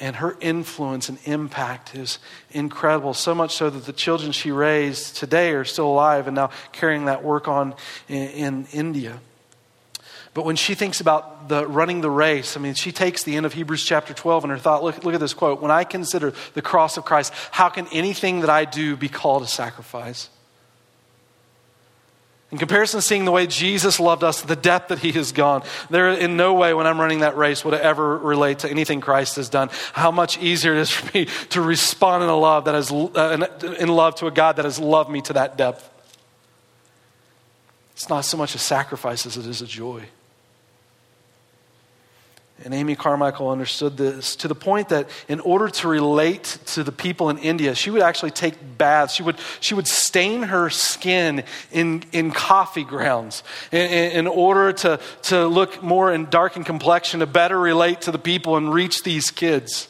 and 0.00 0.16
her 0.16 0.36
influence 0.40 1.08
and 1.08 1.18
impact 1.24 1.94
is 1.94 2.18
incredible. 2.50 3.14
So 3.14 3.34
much 3.34 3.54
so 3.54 3.68
that 3.70 3.84
the 3.84 3.92
children 3.92 4.32
she 4.32 4.50
raised 4.50 5.16
today 5.16 5.52
are 5.52 5.64
still 5.64 5.86
alive 5.86 6.26
and 6.26 6.34
now 6.34 6.50
carrying 6.72 7.04
that 7.04 7.22
work 7.22 7.46
on 7.46 7.74
in, 8.08 8.28
in 8.30 8.66
India. 8.72 9.20
But 10.32 10.44
when 10.44 10.56
she 10.56 10.74
thinks 10.74 11.00
about 11.00 11.48
the 11.48 11.66
running 11.66 12.00
the 12.00 12.10
race, 12.10 12.56
I 12.56 12.60
mean, 12.60 12.74
she 12.74 12.92
takes 12.92 13.24
the 13.24 13.36
end 13.36 13.46
of 13.46 13.52
Hebrews 13.52 13.84
chapter 13.84 14.14
12 14.14 14.44
and 14.44 14.50
her 14.52 14.58
thought, 14.58 14.82
look, 14.82 15.04
look 15.04 15.14
at 15.14 15.20
this 15.20 15.34
quote. 15.34 15.60
When 15.60 15.72
I 15.72 15.84
consider 15.84 16.32
the 16.54 16.62
cross 16.62 16.96
of 16.96 17.04
Christ, 17.04 17.32
how 17.50 17.68
can 17.68 17.86
anything 17.92 18.40
that 18.40 18.50
I 18.50 18.64
do 18.64 18.96
be 18.96 19.08
called 19.08 19.42
a 19.42 19.48
sacrifice? 19.48 20.30
In 22.52 22.58
comparison 22.58 23.00
seeing 23.00 23.24
the 23.24 23.30
way 23.30 23.46
Jesus 23.46 24.00
loved 24.00 24.24
us, 24.24 24.42
the 24.42 24.56
depth 24.56 24.88
that 24.88 24.98
he 24.98 25.12
has 25.12 25.30
gone, 25.30 25.62
there 25.88 26.10
in 26.10 26.36
no 26.36 26.54
way 26.54 26.74
when 26.74 26.84
I'm 26.84 27.00
running 27.00 27.20
that 27.20 27.36
race 27.36 27.64
would 27.64 27.74
it 27.74 27.80
ever 27.80 28.18
relate 28.18 28.60
to 28.60 28.70
anything 28.70 29.00
Christ 29.00 29.36
has 29.36 29.48
done. 29.48 29.70
How 29.92 30.10
much 30.10 30.36
easier 30.38 30.74
it 30.74 30.80
is 30.80 30.90
for 30.90 31.16
me 31.16 31.26
to 31.50 31.60
respond 31.60 32.24
in 32.24 32.28
a 32.28 32.36
love 32.36 32.64
that 32.64 32.74
is 32.74 32.90
uh, 32.90 33.46
in 33.78 33.88
love 33.88 34.16
to 34.16 34.26
a 34.26 34.32
God 34.32 34.56
that 34.56 34.64
has 34.64 34.80
loved 34.80 35.10
me 35.10 35.20
to 35.22 35.32
that 35.34 35.56
depth. 35.56 35.88
It's 37.92 38.08
not 38.08 38.22
so 38.22 38.36
much 38.36 38.54
a 38.56 38.58
sacrifice 38.58 39.26
as 39.26 39.36
it 39.36 39.46
is 39.46 39.62
a 39.62 39.66
joy. 39.66 40.08
And 42.62 42.74
Amy 42.74 42.94
Carmichael 42.94 43.48
understood 43.48 43.96
this 43.96 44.36
to 44.36 44.48
the 44.48 44.54
point 44.54 44.90
that 44.90 45.08
in 45.28 45.40
order 45.40 45.68
to 45.68 45.88
relate 45.88 46.58
to 46.66 46.84
the 46.84 46.92
people 46.92 47.30
in 47.30 47.38
India, 47.38 47.74
she 47.74 47.90
would 47.90 48.02
actually 48.02 48.32
take 48.32 48.54
baths. 48.76 49.14
She 49.14 49.22
would, 49.22 49.36
she 49.60 49.74
would 49.74 49.88
stain 49.88 50.42
her 50.42 50.68
skin 50.68 51.44
in, 51.72 52.04
in 52.12 52.32
coffee 52.32 52.84
grounds 52.84 53.42
in, 53.72 53.80
in 53.80 54.26
order 54.26 54.74
to, 54.74 55.00
to 55.22 55.46
look 55.46 55.82
more 55.82 56.12
in 56.12 56.28
dark 56.28 56.52
complexion, 56.52 57.20
to 57.20 57.26
better 57.26 57.58
relate 57.58 58.02
to 58.02 58.12
the 58.12 58.18
people 58.18 58.56
and 58.58 58.74
reach 58.74 59.04
these 59.04 59.30
kids. 59.30 59.88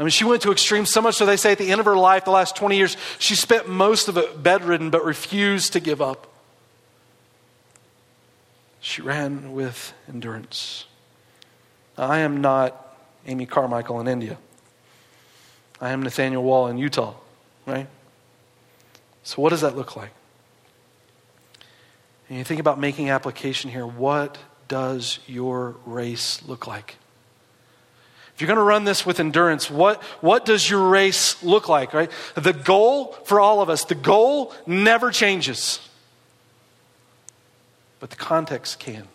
I 0.00 0.02
mean, 0.02 0.10
she 0.10 0.24
went 0.24 0.42
to 0.42 0.52
extremes 0.52 0.90
so 0.90 1.00
much 1.00 1.16
so 1.16 1.26
they 1.26 1.36
say 1.36 1.52
at 1.52 1.58
the 1.58 1.70
end 1.70 1.80
of 1.80 1.86
her 1.86 1.96
life, 1.96 2.24
the 2.24 2.30
last 2.30 2.56
20 2.56 2.76
years, 2.76 2.96
she 3.18 3.34
spent 3.36 3.68
most 3.68 4.08
of 4.08 4.16
it 4.16 4.42
bedridden 4.42 4.90
but 4.90 5.04
refused 5.04 5.72
to 5.74 5.80
give 5.80 6.00
up. 6.00 6.26
She 8.80 9.02
ran 9.02 9.52
with 9.52 9.92
endurance. 10.08 10.86
I 11.98 12.20
am 12.20 12.40
not 12.40 12.96
Amy 13.26 13.44
Carmichael 13.44 14.00
in 14.00 14.06
India. 14.06 14.38
I 15.80 15.90
am 15.90 16.02
Nathaniel 16.02 16.42
Wall 16.42 16.68
in 16.68 16.78
Utah, 16.78 17.14
right? 17.66 17.88
So, 19.24 19.42
what 19.42 19.50
does 19.50 19.60
that 19.62 19.76
look 19.76 19.96
like? 19.96 20.10
And 22.28 22.38
you 22.38 22.44
think 22.44 22.60
about 22.60 22.78
making 22.78 23.10
application 23.10 23.70
here. 23.70 23.86
What 23.86 24.38
does 24.68 25.18
your 25.26 25.76
race 25.84 26.42
look 26.46 26.66
like? 26.66 26.96
If 28.34 28.42
you're 28.42 28.46
going 28.46 28.58
to 28.58 28.62
run 28.62 28.84
this 28.84 29.04
with 29.04 29.18
endurance, 29.18 29.68
what, 29.68 30.00
what 30.20 30.44
does 30.44 30.70
your 30.70 30.88
race 30.88 31.42
look 31.42 31.68
like, 31.68 31.92
right? 31.92 32.10
The 32.36 32.52
goal 32.52 33.12
for 33.24 33.40
all 33.40 33.60
of 33.60 33.68
us, 33.68 33.84
the 33.84 33.96
goal 33.96 34.54
never 34.64 35.10
changes, 35.10 35.80
but 37.98 38.10
the 38.10 38.16
context 38.16 38.78
can 38.78 39.08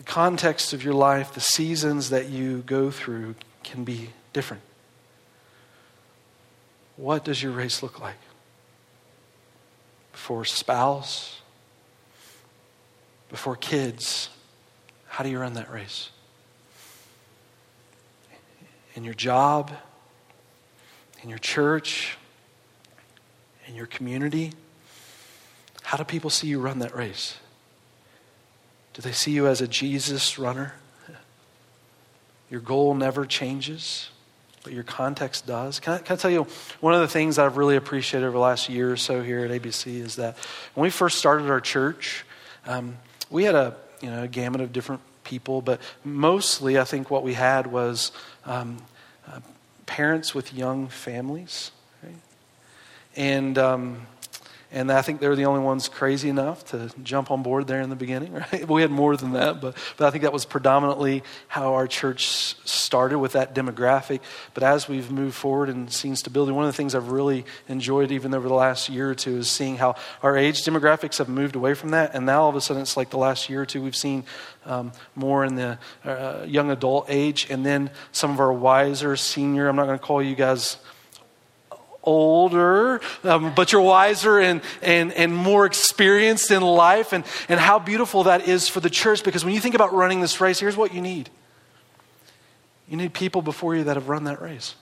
the 0.00 0.04
context 0.04 0.72
of 0.72 0.82
your 0.82 0.94
life, 0.94 1.34
the 1.34 1.42
seasons 1.42 2.08
that 2.08 2.30
you 2.30 2.62
go 2.62 2.90
through 2.90 3.34
can 3.62 3.84
be 3.84 4.08
different. 4.32 4.62
What 6.96 7.22
does 7.22 7.42
your 7.42 7.52
race 7.52 7.82
look 7.82 8.00
like? 8.00 8.16
Before 10.10 10.46
spouse, 10.46 11.42
before 13.28 13.56
kids, 13.56 14.30
how 15.06 15.22
do 15.22 15.28
you 15.28 15.38
run 15.38 15.52
that 15.52 15.70
race? 15.70 16.08
In 18.94 19.04
your 19.04 19.12
job, 19.12 19.70
in 21.22 21.28
your 21.28 21.38
church, 21.38 22.16
in 23.66 23.74
your 23.74 23.86
community, 23.86 24.54
how 25.82 25.98
do 25.98 26.04
people 26.04 26.30
see 26.30 26.46
you 26.46 26.58
run 26.58 26.78
that 26.78 26.96
race? 26.96 27.36
Do 28.94 29.02
they 29.02 29.12
see 29.12 29.30
you 29.32 29.46
as 29.46 29.60
a 29.60 29.68
Jesus 29.68 30.38
runner? 30.38 30.74
Your 32.50 32.60
goal 32.60 32.94
never 32.94 33.24
changes, 33.24 34.10
but 34.64 34.72
your 34.72 34.82
context 34.82 35.46
does. 35.46 35.78
Can 35.78 35.94
I, 35.94 35.98
can 35.98 36.14
I, 36.14 36.16
tell 36.16 36.30
you, 36.30 36.48
one 36.80 36.94
of 36.94 37.00
the 37.00 37.08
things 37.08 37.38
I've 37.38 37.56
really 37.56 37.76
appreciated 37.76 38.26
over 38.26 38.32
the 38.32 38.40
last 38.40 38.68
year 38.68 38.90
or 38.92 38.96
so 38.96 39.22
here 39.22 39.44
at 39.44 39.50
ABC 39.50 40.00
is 40.00 40.16
that 40.16 40.36
when 40.74 40.82
we 40.82 40.90
first 40.90 41.18
started 41.18 41.48
our 41.48 41.60
church, 41.60 42.24
um, 42.66 42.98
we 43.30 43.44
had 43.44 43.54
a, 43.54 43.76
you 44.00 44.10
know, 44.10 44.24
a 44.24 44.28
gamut 44.28 44.60
of 44.60 44.72
different 44.72 45.00
people, 45.22 45.62
but 45.62 45.80
mostly 46.02 46.76
I 46.76 46.84
think 46.84 47.08
what 47.08 47.22
we 47.22 47.34
had 47.34 47.68
was 47.68 48.10
um, 48.44 48.78
uh, 49.28 49.38
parents 49.86 50.34
with 50.34 50.52
young 50.52 50.88
families. 50.88 51.70
Right? 52.02 52.16
And 53.14 53.56
um, 53.58 54.06
and 54.72 54.92
I 54.92 55.02
think 55.02 55.20
they 55.20 55.26
were 55.26 55.34
the 55.34 55.46
only 55.46 55.62
ones 55.62 55.88
crazy 55.88 56.28
enough 56.28 56.64
to 56.66 56.92
jump 57.02 57.32
on 57.32 57.42
board 57.42 57.66
there 57.66 57.80
in 57.80 57.90
the 57.90 57.96
beginning, 57.96 58.32
right? 58.52 58.68
We 58.68 58.82
had 58.82 58.90
more 58.90 59.16
than 59.16 59.32
that, 59.32 59.60
but, 59.60 59.76
but 59.96 60.06
I 60.06 60.10
think 60.10 60.22
that 60.22 60.32
was 60.32 60.44
predominantly 60.44 61.24
how 61.48 61.74
our 61.74 61.88
church 61.88 62.54
started 62.64 63.18
with 63.18 63.32
that 63.32 63.54
demographic. 63.54 64.20
But 64.54 64.62
as 64.62 64.88
we've 64.88 65.10
moved 65.10 65.34
forward 65.34 65.70
and 65.70 65.92
seen 65.92 66.14
stability, 66.14 66.52
one 66.52 66.64
of 66.64 66.68
the 66.68 66.76
things 66.76 66.94
I've 66.94 67.10
really 67.10 67.44
enjoyed 67.68 68.12
even 68.12 68.32
over 68.32 68.46
the 68.46 68.54
last 68.54 68.88
year 68.88 69.10
or 69.10 69.14
two 69.14 69.38
is 69.38 69.50
seeing 69.50 69.76
how 69.76 69.96
our 70.22 70.36
age 70.36 70.62
demographics 70.62 71.18
have 71.18 71.28
moved 71.28 71.56
away 71.56 71.74
from 71.74 71.90
that. 71.90 72.14
And 72.14 72.24
now 72.24 72.42
all 72.42 72.48
of 72.48 72.56
a 72.56 72.60
sudden 72.60 72.82
it's 72.82 72.96
like 72.96 73.10
the 73.10 73.18
last 73.18 73.50
year 73.50 73.62
or 73.62 73.66
two 73.66 73.82
we've 73.82 73.96
seen 73.96 74.24
um, 74.66 74.92
more 75.16 75.44
in 75.44 75.56
the 75.56 75.78
uh, 76.04 76.44
young 76.46 76.70
adult 76.70 77.06
age. 77.08 77.48
And 77.50 77.66
then 77.66 77.90
some 78.12 78.30
of 78.30 78.38
our 78.38 78.52
wiser, 78.52 79.16
senior, 79.16 79.68
I'm 79.68 79.74
not 79.74 79.86
going 79.86 79.98
to 79.98 80.04
call 80.04 80.22
you 80.22 80.36
guys 80.36 80.76
older, 82.02 83.00
um, 83.24 83.54
but 83.54 83.72
you're 83.72 83.80
wiser 83.80 84.38
and, 84.38 84.60
and, 84.82 85.12
and 85.12 85.34
more 85.34 85.66
experienced 85.66 86.50
in 86.50 86.62
life, 86.62 87.12
and, 87.12 87.24
and 87.48 87.60
how 87.60 87.78
beautiful 87.78 88.24
that 88.24 88.48
is 88.48 88.68
for 88.68 88.80
the 88.80 88.90
church. 88.90 89.24
Because 89.24 89.44
when 89.44 89.54
you 89.54 89.60
think 89.60 89.74
about 89.74 89.92
running 89.92 90.20
this 90.20 90.40
race, 90.40 90.58
here's 90.60 90.76
what 90.76 90.94
you 90.94 91.00
need 91.00 91.30
you 92.88 92.96
need 92.96 93.14
people 93.14 93.40
before 93.40 93.76
you 93.76 93.84
that 93.84 93.96
have 93.96 94.08
run 94.08 94.24
that 94.24 94.42
race. 94.42 94.74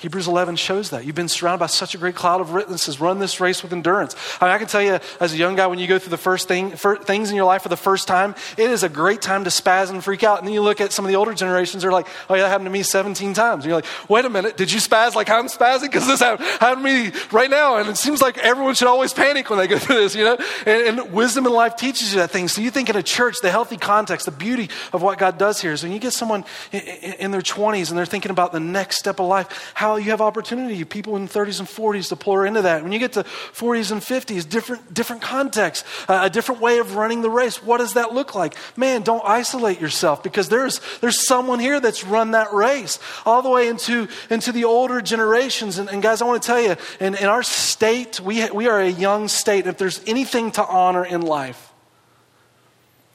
Hebrews 0.00 0.28
11 0.28 0.56
shows 0.56 0.88
that. 0.90 1.04
You've 1.04 1.14
been 1.14 1.28
surrounded 1.28 1.58
by 1.58 1.66
such 1.66 1.94
a 1.94 1.98
great 1.98 2.14
cloud 2.14 2.40
of 2.40 2.52
witnesses. 2.52 3.02
Run 3.02 3.18
this 3.18 3.38
race 3.38 3.62
with 3.62 3.70
endurance. 3.70 4.16
I 4.40 4.46
mean, 4.46 4.54
I 4.54 4.56
can 4.56 4.66
tell 4.66 4.80
you, 4.80 4.98
as 5.20 5.34
a 5.34 5.36
young 5.36 5.56
guy, 5.56 5.66
when 5.66 5.78
you 5.78 5.86
go 5.86 5.98
through 5.98 6.08
the 6.08 6.16
first 6.16 6.48
thing, 6.48 6.70
things 6.70 7.28
in 7.28 7.36
your 7.36 7.44
life 7.44 7.60
for 7.62 7.68
the 7.68 7.76
first 7.76 8.08
time, 8.08 8.34
it 8.56 8.70
is 8.70 8.82
a 8.82 8.88
great 8.88 9.20
time 9.20 9.44
to 9.44 9.50
spaz 9.50 9.90
and 9.90 10.02
freak 10.02 10.24
out. 10.24 10.38
And 10.38 10.46
then 10.46 10.54
you 10.54 10.62
look 10.62 10.80
at 10.80 10.92
some 10.92 11.04
of 11.04 11.10
the 11.10 11.16
older 11.16 11.34
generations, 11.34 11.82
they're 11.82 11.92
like, 11.92 12.06
oh, 12.30 12.34
yeah, 12.34 12.44
that 12.44 12.48
happened 12.48 12.64
to 12.64 12.70
me 12.70 12.82
17 12.82 13.34
times. 13.34 13.64
And 13.64 13.70
you're 13.70 13.76
like, 13.76 13.84
wait 14.08 14.24
a 14.24 14.30
minute, 14.30 14.56
did 14.56 14.72
you 14.72 14.80
spaz 14.80 15.14
like 15.14 15.28
I'm 15.28 15.48
spazzing? 15.48 15.82
Because 15.82 16.06
this 16.06 16.20
happened, 16.20 16.48
to 16.58 16.76
me 16.82 17.12
right 17.30 17.50
now. 17.50 17.76
And 17.76 17.86
it 17.90 17.98
seems 17.98 18.22
like 18.22 18.38
everyone 18.38 18.76
should 18.76 18.88
always 18.88 19.12
panic 19.12 19.50
when 19.50 19.58
they 19.58 19.66
go 19.66 19.78
through 19.78 19.96
this, 19.96 20.14
you 20.14 20.24
know? 20.24 20.38
And, 20.64 20.98
and 20.98 21.12
wisdom 21.12 21.44
in 21.44 21.52
life 21.52 21.76
teaches 21.76 22.14
you 22.14 22.20
that 22.20 22.30
thing. 22.30 22.48
So 22.48 22.62
you 22.62 22.70
think 22.70 22.88
in 22.88 22.96
a 22.96 23.02
church, 23.02 23.36
the 23.42 23.50
healthy 23.50 23.76
context, 23.76 24.24
the 24.24 24.32
beauty 24.32 24.70
of 24.94 25.02
what 25.02 25.18
God 25.18 25.36
does 25.36 25.60
here 25.60 25.72
is 25.72 25.82
when 25.82 25.92
you 25.92 25.98
get 25.98 26.14
someone 26.14 26.46
in, 26.72 26.80
in 26.80 27.30
their 27.32 27.42
20s 27.42 27.90
and 27.90 27.98
they're 27.98 28.06
thinking 28.06 28.30
about 28.30 28.52
the 28.52 28.60
next 28.60 28.96
step 28.96 29.20
of 29.20 29.26
life, 29.26 29.72
how 29.74 29.89
now 29.90 29.96
you 29.96 30.10
have 30.10 30.20
opportunity, 30.20 30.84
people 30.84 31.16
in 31.16 31.26
30s 31.26 31.58
and 31.58 31.68
40s 31.68 32.08
to 32.10 32.16
pour 32.16 32.46
into 32.46 32.62
that. 32.62 32.82
When 32.82 32.92
you 32.92 32.98
get 32.98 33.12
to 33.14 33.24
40s 33.24 33.90
and 33.90 34.00
50s, 34.00 34.48
different, 34.48 34.92
different 34.94 35.22
context, 35.22 35.84
uh, 36.08 36.20
a 36.22 36.30
different 36.30 36.60
way 36.60 36.78
of 36.78 36.94
running 36.94 37.22
the 37.22 37.30
race. 37.30 37.62
What 37.62 37.78
does 37.78 37.94
that 37.94 38.14
look 38.14 38.34
like? 38.34 38.54
Man, 38.76 39.02
don't 39.02 39.24
isolate 39.24 39.80
yourself 39.80 40.22
because 40.22 40.48
there's, 40.48 40.80
there's 41.00 41.26
someone 41.26 41.58
here 41.58 41.80
that's 41.80 42.04
run 42.04 42.32
that 42.32 42.52
race 42.52 42.98
all 43.26 43.42
the 43.42 43.50
way 43.50 43.68
into, 43.68 44.08
into 44.30 44.52
the 44.52 44.64
older 44.64 45.00
generations. 45.00 45.78
And, 45.78 45.88
and 45.88 46.02
guys, 46.02 46.22
I 46.22 46.26
want 46.26 46.42
to 46.42 46.46
tell 46.46 46.60
you, 46.60 46.76
in, 47.00 47.14
in 47.16 47.26
our 47.26 47.42
state, 47.42 48.20
we, 48.20 48.48
we 48.50 48.68
are 48.68 48.80
a 48.80 48.90
young 48.90 49.28
state. 49.28 49.66
If 49.66 49.78
there's 49.78 50.00
anything 50.06 50.52
to 50.52 50.64
honor 50.64 51.04
in 51.04 51.22
life, 51.22 51.72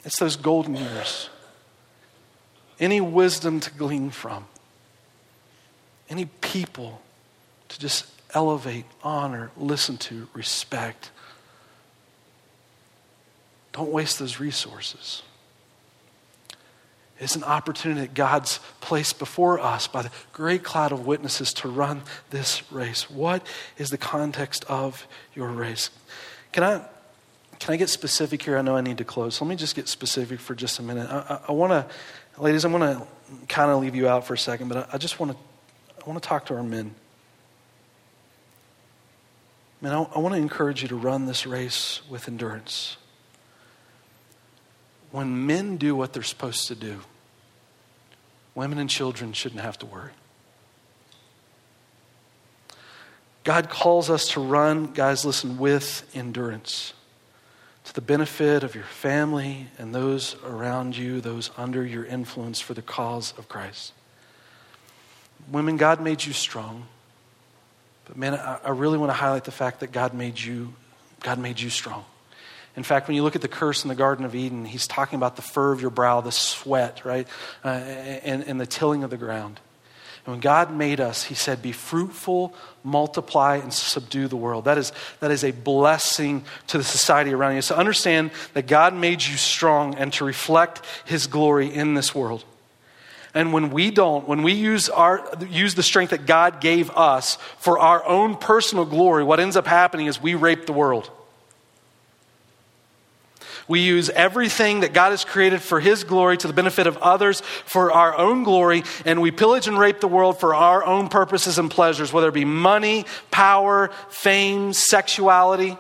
it's 0.04 0.20
those 0.20 0.36
golden 0.36 0.76
years. 0.76 1.30
Any 2.80 3.00
wisdom 3.00 3.62
to 3.62 3.72
glean 3.72 4.10
from 4.10 4.46
any 6.10 6.26
people 6.26 7.02
to 7.70 7.80
just 7.80 8.06
elevate, 8.34 8.86
honor, 9.04 9.52
listen 9.58 9.98
to, 9.98 10.28
respect. 10.34 11.12
Don't 13.72 13.92
waste 13.92 14.20
those 14.20 14.40
resources. 14.40 15.24
It's 17.18 17.36
an 17.36 17.46
opportunity 17.46 18.02
that 18.02 18.14
God's 18.14 18.60
placed 18.82 19.20
before 19.20 19.60
us 19.60 19.88
by 19.88 20.02
the 20.02 20.12
great 20.34 20.64
cloud 20.64 20.92
of 20.92 21.06
witnesses 21.06 21.54
to 21.56 21.70
run 21.70 22.02
this 22.30 22.70
race. 22.72 23.10
What 23.10 23.46
is 23.78 23.90
the 23.90 23.98
context 23.98 24.66
of 24.68 25.08
your 25.34 25.48
race? 25.48 25.90
Can 26.52 26.64
I, 26.64 26.86
can 27.60 27.74
I 27.74 27.78
get 27.78 27.90
specific 27.90 28.44
here? 28.44 28.58
I 28.58 28.62
know 28.62 28.76
I 28.76 28.82
need 28.82 28.98
to 28.98 29.06
close. 29.06 29.40
Let 29.40 29.48
me 29.48 29.56
just 29.56 29.76
get 29.76 29.88
specific 29.88 30.42
for 30.42 30.56
just 30.56 30.80
a 30.80 30.84
minute. 30.84 31.10
I, 31.10 31.20
I, 31.36 31.40
I 31.50 31.52
want 31.54 31.72
to, 31.72 32.42
ladies, 32.42 32.66
I'm 32.66 32.74
going 32.74 32.98
to 32.98 33.08
kind 33.48 33.72
of 33.72 33.80
leave 33.80 33.96
you 33.96 34.10
out 34.10 34.28
for 34.28 34.34
a 34.34 34.38
second, 34.38 34.68
but 34.68 34.78
I, 34.78 34.96
I 34.96 34.98
just 34.98 35.18
want 35.18 35.32
to 35.32 35.38
I 36.06 36.10
want 36.10 36.22
to 36.22 36.28
talk 36.28 36.46
to 36.48 36.56
our 36.56 36.64
men. 36.64 36.94
Man, 39.82 39.92
I, 39.92 40.04
I 40.16 40.20
want 40.20 40.36
to 40.36 40.42
encourage 40.42 40.82
you 40.82 40.88
to 40.90 40.96
run 40.96 41.26
this 41.26 41.48
race 41.48 42.02
with 42.10 42.28
endurance. 42.28 42.98
When 45.12 45.48
men 45.48 45.78
do 45.78 45.96
what 45.96 46.14
they're 46.14 46.24
supposed 46.24 46.68
to 46.68 46.76
do, 46.76 47.00
women 48.54 48.78
and 48.78 48.90
children 48.90 49.34
shouldn't 49.34 49.62
have 49.62 49.80
to 49.80 49.86
worry. 49.86 50.12
God 53.44 53.70
calls 53.70 54.10
us 54.10 54.30
to 54.30 54.40
run, 54.40 54.94
guys, 54.94 55.24
listen, 55.24 55.58
with 55.58 56.10
endurance 56.16 56.94
to 57.84 57.94
the 57.94 58.02
benefit 58.02 58.64
of 58.64 58.74
your 58.74 58.84
family 58.84 59.68
and 59.78 59.94
those 59.94 60.36
around 60.44 60.98
you, 60.98 61.22
those 61.22 61.52
under 61.56 61.86
your 61.86 62.04
influence 62.06 62.60
for 62.60 62.74
the 62.74 62.82
cause 62.82 63.34
of 63.38 63.48
Christ. 63.48 63.94
Women, 65.52 65.78
God 65.78 66.02
made 66.02 66.24
you 66.24 66.34
strong. 66.34 66.88
But 68.06 68.18
man, 68.18 68.36
I, 68.36 68.70
really 68.70 68.98
want 68.98 69.10
to 69.10 69.16
highlight 69.16 69.46
the 69.46 69.52
fact 69.52 69.80
that 69.80 69.92
God 69.92 70.14
made 70.14 70.40
you, 70.40 70.74
God 71.22 71.40
made 71.40 71.60
you 71.60 71.70
strong. 71.70 72.06
In 72.76 72.84
fact, 72.84 73.08
when 73.08 73.16
you 73.16 73.24
look 73.24 73.36
at 73.36 73.42
the 73.42 73.48
curse 73.48 73.84
in 73.84 73.90
the 73.90 73.96
Garden 73.96 74.26
of 74.26 74.36
Eden, 74.36 74.66
he's 74.66 74.86
talking 74.86 75.18
about 75.18 75.36
the 75.38 75.42
fur 75.42 75.72
of 75.72 75.82
your 75.82 75.90
brow, 75.90 76.22
the 76.22 76.32
sweat, 76.32 77.06
right? 77.06 77.28
Uh, 77.64 77.70
and, 77.70 78.44
and 78.44 78.60
the 78.60 78.66
tilling 78.66 79.04
of 79.04 79.10
the 79.10 79.18
ground. 79.18 79.60
And 80.26 80.34
when 80.34 80.40
God 80.40 80.74
made 80.74 81.00
us, 81.00 81.24
He 81.24 81.36
said, 81.36 81.62
Be 81.62 81.72
fruitful, 81.72 82.54
multiply, 82.84 83.58
and 83.58 83.72
subdue 83.72 84.28
the 84.28 84.36
world. 84.36 84.66
That 84.66 84.78
is, 84.78 84.92
that 85.20 85.30
is 85.30 85.44
a 85.44 85.52
blessing 85.52 86.44
to 86.68 86.80
the 86.80 86.84
society 86.84 87.32
around 87.32 87.56
you. 87.56 87.62
So 87.62 87.76
understand 87.76 88.32
that 88.54 88.66
God 88.66 88.96
made 88.96 89.24
you 89.24 89.38
strong 89.38 89.96
and 89.96 90.12
to 90.14 90.26
reflect 90.26 90.82
His 91.06 91.28
glory 91.28 91.74
in 91.74 91.94
this 91.94 92.16
world. 92.16 92.44
And 93.36 93.52
when 93.52 93.70
we 93.70 93.92
don't, 93.92 94.26
when 94.30 94.44
we 94.44 94.54
use, 94.54 94.88
our, 94.88 95.30
use 95.50 95.76
the 95.76 95.84
strength 95.84 96.12
that 96.12 96.26
God 96.26 96.62
gave 96.62 96.90
us 96.92 97.36
for 97.58 97.78
our 97.78 98.04
own 98.06 98.38
personal 98.38 98.86
glory, 98.86 99.26
what 99.26 99.42
ends 99.42 99.58
up 99.58 99.68
happening 99.68 100.08
is 100.08 100.22
we 100.22 100.36
rape 100.36 100.66
the 100.66 100.74
world. 100.74 101.12
We 103.68 103.82
use 103.82 104.10
everything 104.10 104.82
that 104.82 104.94
God 104.94 105.10
has 105.10 105.26
created 105.26 105.62
for 105.62 105.82
His 105.82 106.06
glory 106.06 106.38
to 106.38 106.48
the 106.48 106.54
benefit 106.54 106.88
of 106.88 106.98
others 106.98 107.42
for 107.42 107.92
our 107.92 108.16
own 108.16 108.44
glory, 108.44 108.84
and 109.06 109.22
we 109.22 109.32
pillage 109.32 109.68
and 109.68 109.78
rape 109.78 110.00
the 110.00 110.08
world 110.08 110.40
for 110.40 110.56
our 110.56 110.86
own 110.86 111.10
purposes 111.10 111.58
and 111.58 111.70
pleasures, 111.70 112.14
whether 112.14 112.30
it 112.30 112.34
be 112.34 112.46
money, 112.46 113.06
power, 113.32 113.90
fame, 114.10 114.72
sexuality. 114.72 115.78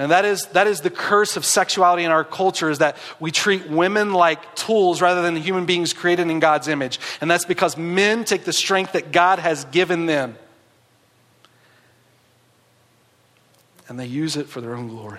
And 0.00 0.12
that 0.12 0.24
is, 0.24 0.46
that 0.46 0.66
is 0.66 0.80
the 0.80 0.88
curse 0.88 1.36
of 1.36 1.44
sexuality 1.44 2.04
in 2.04 2.10
our 2.10 2.24
culture 2.24 2.70
is 2.70 2.78
that 2.78 2.96
we 3.20 3.30
treat 3.30 3.68
women 3.68 4.14
like 4.14 4.54
tools 4.54 5.02
rather 5.02 5.20
than 5.20 5.36
human 5.36 5.66
beings 5.66 5.92
created 5.92 6.30
in 6.30 6.40
God's 6.40 6.68
image. 6.68 6.98
And 7.20 7.30
that's 7.30 7.44
because 7.44 7.76
men 7.76 8.24
take 8.24 8.44
the 8.44 8.52
strength 8.54 8.92
that 8.92 9.12
God 9.12 9.40
has 9.40 9.66
given 9.66 10.06
them 10.06 10.38
and 13.90 14.00
they 14.00 14.06
use 14.06 14.38
it 14.38 14.46
for 14.46 14.62
their 14.62 14.74
own 14.74 14.88
glory. 14.88 15.18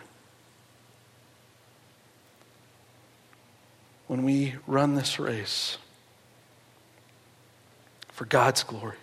When 4.08 4.24
we 4.24 4.56
run 4.66 4.96
this 4.96 5.20
race 5.20 5.78
for 8.08 8.26
God's 8.26 8.64
glory, 8.64 8.98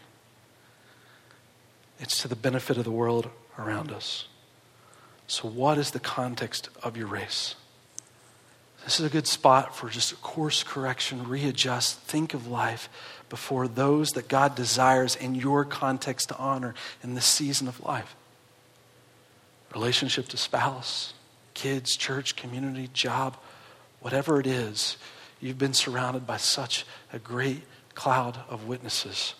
it's 2.01 2.21
to 2.23 2.27
the 2.27 2.35
benefit 2.35 2.79
of 2.79 2.83
the 2.83 2.91
world 2.91 3.31
around 3.57 3.93
us. 3.93 4.27
So, 5.29 5.47
what 5.47 5.77
is 5.77 5.91
the 5.91 6.01
context 6.01 6.71
of 6.83 6.97
your 6.97 7.07
race? 7.07 7.55
This 8.85 8.99
is 8.99 9.05
a 9.05 9.11
good 9.11 9.27
spot 9.27 9.77
for 9.77 9.91
just 9.91 10.13
a 10.13 10.17
course 10.17 10.63
correction, 10.63 11.29
readjust, 11.29 11.99
think 12.01 12.33
of 12.33 12.47
life 12.47 12.89
before 13.29 13.69
those 13.69 14.13
that 14.13 14.29
God 14.29 14.55
desires 14.55 15.15
in 15.15 15.35
your 15.35 15.67
context 15.67 16.31
to 16.31 16.39
honor 16.39 16.75
in 17.03 17.15
this 17.15 17.27
season 17.27 17.69
of 17.69 17.79
life. 17.85 18.17
Relationship 19.75 20.29
to 20.29 20.39
spouse, 20.39 21.13
kids, 21.53 21.95
church, 21.95 22.35
community, 22.35 22.89
job, 22.95 23.37
whatever 24.01 24.41
it 24.41 24.47
is, 24.47 24.97
you've 25.41 25.59
been 25.59 25.75
surrounded 25.75 26.27
by 26.27 26.39
such 26.39 26.87
a 27.13 27.19
great 27.19 27.65
cloud 27.95 28.39
of 28.49 28.67
witnesses. 28.67 29.35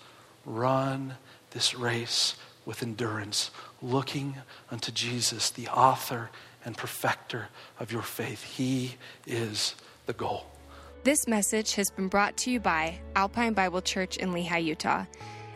Run 0.45 1.15
this 1.53 1.75
race 1.75 2.37
with 2.67 2.83
endurance, 2.83 3.51
looking 3.83 4.37
unto 4.71 4.93
Jesus, 4.93 5.51
the 5.51 5.69
author 5.69 6.31
and 6.65 6.77
perfecter 6.77 7.49
of 7.79 7.93
your 7.93 8.03
faith. 8.03 8.43
He 8.43 8.97
is 9.27 9.75
the 10.07 10.13
goal. 10.13 10.47
This 11.05 11.27
message 11.27 11.75
has 11.75 11.91
been 11.91 12.09
brought 12.09 12.37
to 12.39 12.51
you 12.51 12.61
by 12.61 12.99
Alpine 13.15 13.55
Bible 13.55 13.81
Church 13.81 14.17
in 14.17 14.33
Lehi, 14.33 14.65
Utah. 14.65 15.05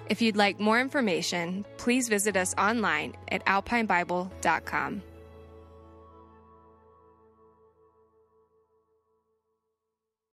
If 0.08 0.22
you'd 0.22 0.36
like 0.36 0.60
more 0.60 0.80
information, 0.80 1.64
please 1.78 2.08
visit 2.08 2.36
us 2.36 2.54
online 2.56 3.14
at 3.28 3.44
alpinebible.com. 3.46 5.02